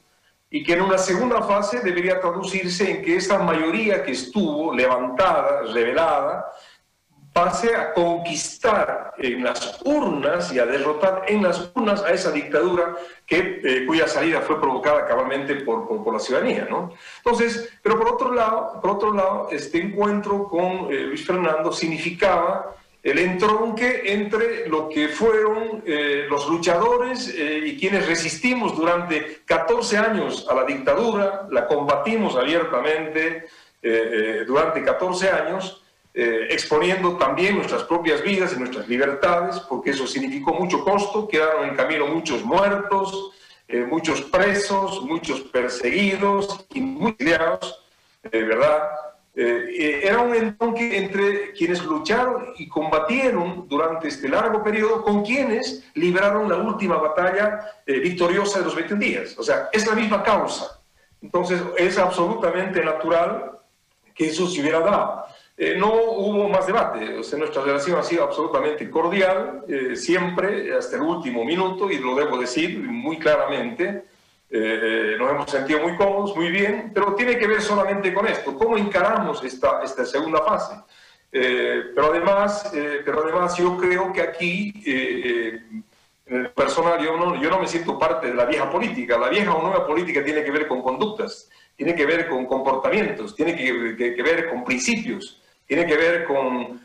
Y 0.49 0.63
que 0.63 0.75
en 0.75 0.83
una 0.83 0.99
segunda 0.99 1.43
fase 1.43 1.81
debería 1.81 2.21
traducirse 2.21 2.89
en 2.89 3.03
que 3.03 3.17
esa 3.17 3.41
mayoría 3.41 4.05
que 4.05 4.13
estuvo 4.13 4.73
levantada, 4.73 5.63
revelada, 5.73 6.53
pase 7.37 7.77
a 7.77 7.93
conquistar 7.93 9.13
en 9.19 9.45
las 9.45 9.83
urnas 9.85 10.51
y 10.55 10.59
a 10.59 10.65
derrotar 10.65 11.25
en 11.29 11.43
las 11.43 11.71
urnas 11.75 12.03
a 12.03 12.09
esa 12.09 12.33
dictadura 12.33 12.97
que, 13.27 13.61
eh, 13.63 13.85
cuya 13.87 14.09
salida 14.09 14.41
fue 14.41 14.59
provocada 14.59 15.05
cabalmente 15.05 15.57
por, 15.57 15.87
por, 15.87 16.15
la 16.15 16.19
ciudadanía. 16.19 16.67
¿no? 16.71 16.95
Entonces, 17.19 17.71
pero 17.83 17.99
por 17.99 18.09
otro 18.09 18.33
lado, 18.33 18.81
por 18.81 18.93
otro 18.93 19.13
lado 19.13 19.49
este 19.53 19.77
encuentro 19.83 20.49
con 20.49 20.91
eh, 20.91 21.03
Luis 21.09 21.27
Fernando 21.27 21.73
significaba 21.73 22.75
el 23.03 23.19
entronque 23.19 24.05
entre 24.07 24.67
lo 24.71 24.89
que 24.89 25.09
fueron 25.09 25.83
eh, 25.85 26.25
los 26.31 26.49
luchadores 26.49 27.29
y 27.29 27.79
quienes 27.79 28.07
resistimos 28.07 28.75
durante 28.75 29.43
14 29.45 29.99
años 29.99 30.47
a 30.51 30.55
la 30.55 30.65
dictadura, 30.65 31.47
la 31.51 31.67
combatimos 31.67 32.35
abiertamente 32.35 33.47
durante 34.49 34.83
14 34.83 35.31
años, 35.31 35.86
eh, 36.19 36.49
exponiendo 36.51 37.19
también 37.19 37.57
nuestras 37.57 37.83
propias 37.83 38.23
vidas 38.23 38.55
y 38.55 38.59
nuestras 38.59 38.89
libertades, 38.89 39.61
porque 39.61 39.91
eso 39.91 40.07
significó 40.07 40.55
mucho 40.55 40.83
costo, 40.83 41.29
quedaron 41.29 41.69
en 41.69 41.77
camino 41.77 42.07
muchos 42.07 42.43
muertos, 42.43 43.33
eh, 43.69 43.85
muchos 43.85 44.23
presos, 44.23 45.03
muchos 45.03 45.43
perseguidos 45.43 46.65
y 46.73 46.81
muchos 46.81 47.19
de 48.23 48.43
¿verdad? 48.45 48.89
Eh, 49.35 50.01
era 50.05 50.21
un 50.21 50.35
entronque 50.35 50.97
entre 50.97 51.53
quienes 51.53 51.85
lucharon 51.85 52.55
y 52.57 52.67
combatieron 52.67 53.69
durante 53.69 54.09
este 54.09 54.31
largo 54.31 54.65
periodo 54.65 55.03
con 55.03 55.23
quienes 55.23 55.85
libraron 55.93 56.49
la 56.49 56.57
última 56.57 56.97
batalla 56.97 57.61
victoriosa 57.87 58.61
de 58.61 58.65
los 58.65 58.75
21 58.75 58.99
días. 58.99 59.39
O 59.39 59.43
sea, 59.43 59.69
es 59.71 59.87
la 59.87 59.95
misma 59.95 60.23
causa. 60.23 60.81
Entonces, 61.21 61.61
es 61.77 61.99
absolutamente 61.99 62.83
natural 62.83 63.59
que 64.15 64.29
eso 64.31 64.47
se 64.47 64.63
hubiera 64.63 64.81
dado. 64.81 65.27
Eh, 65.59 65.75
no 65.75 65.91
hubo 65.91 66.51
más 66.51 66.67
debate, 66.67 67.17
o 67.17 67.23
sea, 67.23 67.39
nuestra 67.39 67.63
relación 67.63 67.99
ha 67.99 68.03
sido 68.03 68.25
absolutamente 68.25 68.91
cordial, 68.91 69.65
eh, 69.67 69.97
siempre, 69.97 70.77
hasta 70.77 70.97
el 70.97 71.03
último 71.03 71.47
minuto, 71.47 71.91
y 71.91 71.99
lo 71.99 72.15
debo 72.15 72.37
decir 72.37 72.79
muy 72.79 73.19
claramente, 73.19 74.05
eh, 74.51 75.17
nos 75.19 75.31
hemos 75.31 75.51
sentido 75.51 75.81
muy 75.81 75.97
cómodos, 75.97 76.37
muy 76.37 76.51
bien, 76.51 76.91
pero 76.93 77.15
tiene 77.15 77.39
que 77.39 77.47
ver 77.47 77.63
solamente 77.63 78.13
con 78.13 78.27
esto, 78.27 78.55
cómo 78.55 78.77
encaramos 78.77 79.43
esta, 79.45 79.83
esta 79.83 80.05
segunda 80.05 80.43
fase. 80.43 80.75
pero, 81.31 82.13
además, 82.13 82.71
pero 83.05 83.23
además 83.25 83.57
yo 83.57 83.79
creo 83.79 84.13
que 84.13 84.21
aquí, 84.21 84.73
en 84.85 86.37
el 86.37 86.51
personal, 86.51 87.03
yo 87.03 87.17
no, 87.17 87.41
yo 87.41 87.49
no 87.49 87.61
me 87.61 87.67
siento 87.67 87.99
parte 87.99 88.27
de 88.29 88.35
la 88.35 88.45
vieja 88.45 88.71
política, 88.71 89.19
la 89.19 89.31
vieja 89.31 89.55
o 89.55 89.63
nueva 89.63 89.87
política 89.87 90.23
tiene 90.23 90.45
que 90.45 90.51
ver 90.51 90.69
con 90.69 90.83
conductas, 90.83 91.49
tiene 91.77 91.95
que 91.95 92.05
ver 92.05 92.29
con 92.29 92.45
comportamientos, 92.47 93.35
tiene 93.35 93.57
que, 93.57 94.15
que 94.15 94.23
ver 94.23 94.51
con 94.51 94.63
principios 94.63 95.43
tiene 95.67 95.87
que 95.87 95.97
ver 95.97 96.25
con 96.25 96.81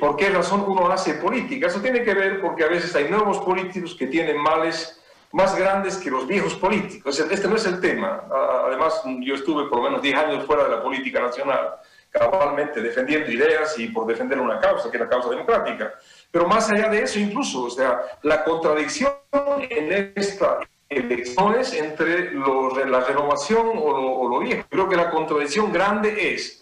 por 0.00 0.16
qué 0.16 0.30
razón 0.30 0.64
uno 0.66 0.90
hace 0.90 1.14
política. 1.14 1.66
Eso 1.66 1.80
tiene 1.80 2.02
que 2.02 2.14
ver 2.14 2.40
porque 2.40 2.64
a 2.64 2.68
veces 2.68 2.94
hay 2.96 3.08
nuevos 3.08 3.38
políticos 3.38 3.94
que 3.94 4.06
tienen 4.06 4.38
males 4.38 5.00
más 5.32 5.56
grandes 5.56 5.96
que 5.96 6.10
los 6.10 6.26
viejos 6.26 6.54
políticos. 6.54 7.18
Este 7.18 7.48
no 7.48 7.56
es 7.56 7.66
el 7.66 7.80
tema. 7.80 8.24
Además, 8.66 9.02
yo 9.20 9.34
estuve 9.34 9.68
por 9.68 9.78
lo 9.78 9.84
menos 9.84 10.02
10 10.02 10.14
años 10.16 10.44
fuera 10.46 10.64
de 10.64 10.70
la 10.70 10.82
política 10.82 11.20
nacional, 11.20 11.74
cabalmente 12.10 12.80
defendiendo 12.80 13.30
ideas 13.30 13.78
y 13.78 13.88
por 13.88 14.06
defender 14.06 14.38
una 14.38 14.60
causa, 14.60 14.90
que 14.90 14.96
es 14.96 15.02
la 15.02 15.08
causa 15.08 15.30
democrática. 15.30 15.94
Pero 16.30 16.46
más 16.46 16.70
allá 16.70 16.88
de 16.88 17.02
eso, 17.02 17.18
incluso, 17.18 17.64
o 17.64 17.70
sea, 17.70 18.00
la 18.22 18.44
contradicción 18.44 19.12
en 19.70 20.12
esta 20.14 20.58
elecciones 20.88 21.72
entre 21.72 22.34
la 22.34 23.00
renovación 23.00 23.66
o 23.66 23.92
lo, 23.92 24.12
o 24.12 24.28
lo 24.28 24.40
viejo. 24.40 24.66
Creo 24.68 24.88
que 24.88 24.96
la 24.96 25.10
contradicción 25.10 25.72
grande 25.72 26.34
es 26.34 26.61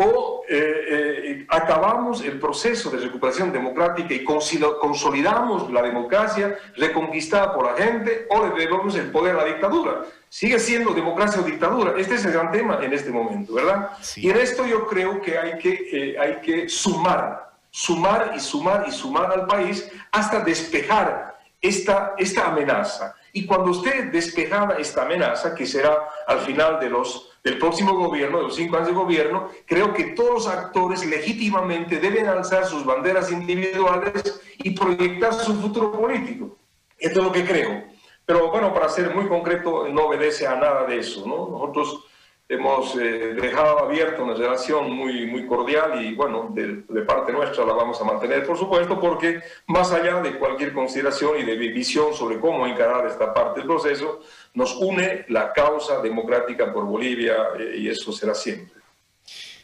o 0.00 0.44
eh, 0.48 0.84
eh, 0.88 1.46
acabamos 1.48 2.22
el 2.22 2.38
proceso 2.38 2.88
de 2.88 2.98
recuperación 2.98 3.52
democrática 3.52 4.14
y 4.14 4.22
consolidamos 4.22 5.70
la 5.72 5.82
democracia 5.82 6.56
reconquistada 6.76 7.52
por 7.52 7.66
la 7.66 7.74
gente 7.74 8.26
o 8.30 8.46
le 8.46 8.54
devolvemos 8.54 8.94
el 8.94 9.10
poder 9.10 9.34
a 9.34 9.38
la 9.38 9.44
dictadura. 9.46 10.04
Sigue 10.28 10.60
siendo 10.60 10.94
democracia 10.94 11.40
o 11.40 11.44
dictadura. 11.44 11.94
Este 11.98 12.14
es 12.14 12.24
el 12.24 12.32
gran 12.32 12.52
tema 12.52 12.78
en 12.80 12.92
este 12.92 13.10
momento, 13.10 13.54
¿verdad? 13.54 13.90
Y 14.14 14.30
en 14.30 14.36
esto 14.36 14.64
yo 14.66 14.86
creo 14.86 15.20
que 15.20 15.36
hay 15.36 15.58
que, 15.58 15.72
eh, 15.92 16.16
hay 16.16 16.36
que 16.42 16.68
sumar, 16.68 17.50
sumar 17.68 18.34
y 18.36 18.40
sumar 18.40 18.84
y 18.86 18.92
sumar 18.92 19.32
al 19.32 19.46
país 19.46 19.90
hasta 20.12 20.40
despejar 20.40 21.36
esta, 21.60 22.14
esta 22.18 22.46
amenaza. 22.46 23.16
Y 23.32 23.46
cuando 23.46 23.72
usted 23.72 24.12
despejada 24.12 24.76
esta 24.76 25.02
amenaza, 25.02 25.56
que 25.56 25.66
será 25.66 26.08
al 26.28 26.38
final 26.40 26.78
de 26.78 26.88
los 26.88 27.27
del 27.44 27.58
próximo 27.58 27.94
gobierno, 27.94 28.38
de 28.38 28.44
los 28.44 28.56
cinco 28.56 28.76
años 28.76 28.88
de 28.88 28.94
gobierno, 28.94 29.48
creo 29.66 29.92
que 29.94 30.04
todos 30.04 30.34
los 30.34 30.48
actores 30.48 31.04
legítimamente 31.06 31.98
deben 31.98 32.26
alzar 32.26 32.66
sus 32.66 32.84
banderas 32.84 33.30
individuales 33.30 34.40
y 34.58 34.70
proyectar 34.70 35.32
su 35.34 35.54
futuro 35.54 35.92
político. 35.92 36.56
Esto 36.98 37.20
es 37.20 37.26
lo 37.26 37.32
que 37.32 37.44
creo. 37.44 37.84
Pero 38.26 38.50
bueno, 38.50 38.74
para 38.74 38.88
ser 38.88 39.14
muy 39.14 39.26
concreto, 39.26 39.88
no 39.88 40.06
obedece 40.06 40.46
a 40.46 40.56
nada 40.56 40.84
de 40.84 40.98
eso. 40.98 41.24
¿no? 41.26 41.48
Nosotros 41.48 42.04
hemos 42.48 42.96
eh, 42.96 43.34
dejado 43.40 43.80
abierta 43.80 44.22
una 44.22 44.34
relación 44.34 44.90
muy, 44.90 45.26
muy 45.26 45.46
cordial 45.46 46.02
y 46.02 46.14
bueno, 46.14 46.50
de, 46.54 46.82
de, 46.88 47.02
parte 47.02 47.30
nuestra 47.30 47.66
la 47.66 47.74
vamos 47.74 48.00
a 48.00 48.04
mantener, 48.04 48.46
por 48.46 48.56
supuesto, 48.56 48.98
porque 48.98 49.40
más 49.66 49.92
allá 49.92 50.22
de 50.22 50.38
cualquier 50.38 50.72
consideración 50.72 51.38
y 51.38 51.44
de 51.44 51.56
visión 51.56 52.14
sobre 52.14 52.40
cómo 52.40 52.66
encarar 52.66 53.06
esta 53.06 53.34
parte 53.34 53.60
del 53.60 53.68
proceso, 53.68 54.20
nos 54.54 54.74
une 54.76 55.26
la 55.28 55.52
causa 55.52 56.00
democrática 56.00 56.72
por 56.72 56.86
Bolivia 56.86 57.36
eh, 57.58 57.76
y 57.78 57.88
eso 57.88 58.12
será 58.12 58.34
siempre. 58.34 58.78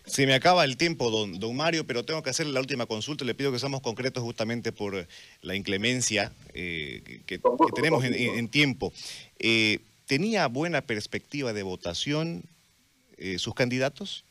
Se 0.04 0.26
me 0.26 0.34
acaba 0.34 0.64
el 0.66 0.76
tiempo, 0.76 1.10
don, 1.10 1.40
don, 1.40 1.56
Mario, 1.56 1.86
pero 1.86 2.04
tengo 2.04 2.22
que 2.22 2.28
hacerle 2.28 2.52
la 2.52 2.60
última 2.60 2.84
consulta. 2.84 3.24
Le 3.24 3.34
pido 3.34 3.50
que 3.50 3.58
seamos 3.58 3.80
concretos 3.80 4.22
justamente 4.22 4.70
por 4.70 5.06
la 5.40 5.54
inclemencia 5.54 6.30
eh, 6.52 7.02
que, 7.24 7.38
que, 7.38 7.40
tenemos 7.74 8.04
en, 8.04 8.12
en 8.12 8.48
tiempo. 8.48 8.92
Eh, 9.38 9.78
¿Tenía 10.04 10.46
buena 10.48 10.82
perspectiva 10.82 11.54
de 11.54 11.62
votación 11.62 12.44
eh, 13.18 13.38
sus 13.38 13.54
candidatos? 13.54 14.24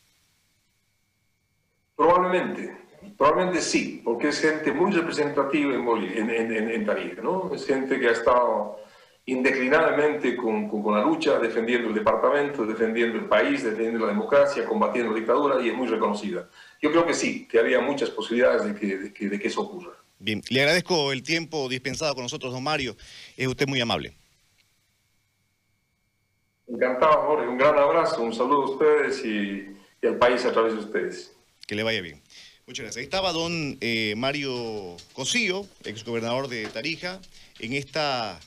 Probablemente, 1.95 2.75
probablemente 3.17 3.61
sí, 3.61 4.01
porque 4.03 4.29
es 4.29 4.39
gente 4.39 4.71
muy 4.73 4.91
representativa 4.91 5.73
en, 5.73 5.85
Bolivia, 5.85 6.21
en, 6.21 6.29
en, 6.29 6.69
en 6.69 6.85
Tarija, 6.85 7.21
¿no? 7.21 7.53
Es 7.53 7.65
gente 7.65 7.99
que 7.99 8.07
ha 8.07 8.11
estado 8.11 8.79
indeclinadamente 9.25 10.35
con, 10.35 10.67
con, 10.67 10.83
con, 10.83 10.95
la 10.95 11.03
lucha, 11.03 11.39
defendiendo 11.39 11.89
el 11.89 11.95
departamento, 11.95 12.65
defendiendo 12.65 13.17
el 13.17 13.25
país, 13.25 13.63
defendiendo 13.63 13.99
la 13.99 14.07
democracia, 14.07 14.65
combatiendo 14.65 15.11
la 15.11 15.19
dictadura 15.19 15.61
y 15.61 15.69
es 15.69 15.75
muy 15.75 15.87
reconocida. 15.87 16.49
Yo 16.81 16.91
creo 16.91 17.05
que 17.05 17.13
sí, 17.13 17.47
que 17.47 17.59
había 17.59 17.79
muchas 17.79 18.09
posibilidades 18.09 18.65
de 18.65 18.75
que, 18.75 18.97
de 18.97 19.13
que, 19.13 19.29
de 19.29 19.39
que 19.39 19.47
eso 19.47 19.61
ocurra. 19.61 19.93
Bien, 20.19 20.41
le 20.49 20.61
agradezco 20.61 21.11
el 21.11 21.23
tiempo 21.23 21.69
dispensado 21.69 22.13
con 22.15 22.23
nosotros, 22.23 22.51
don 22.51 22.63
Mario. 22.63 22.95
Es 23.37 23.47
usted 23.47 23.67
muy 23.67 23.79
amable. 23.79 24.15
Encantado, 26.73 27.21
Jorge. 27.27 27.47
Un 27.47 27.57
gran 27.57 27.77
abrazo, 27.77 28.23
un 28.23 28.33
saludo 28.33 28.63
a 28.63 28.69
ustedes 28.71 29.23
y, 29.23 29.77
y 30.01 30.07
al 30.07 30.17
país 30.17 30.43
a 30.43 30.51
través 30.51 30.73
de 30.73 30.79
ustedes. 30.79 31.31
Que 31.67 31.75
le 31.75 31.83
vaya 31.83 32.01
bien. 32.01 32.19
Muchas 32.65 32.83
gracias. 32.85 32.97
Ahí 32.97 33.03
estaba 33.03 33.31
don 33.31 33.77
eh, 33.79 34.15
Mario 34.17 34.97
Cosío, 35.13 35.67
exgobernador 35.83 36.47
de 36.47 36.65
Tarija, 36.65 37.19
en 37.59 37.73
esta 37.73 38.39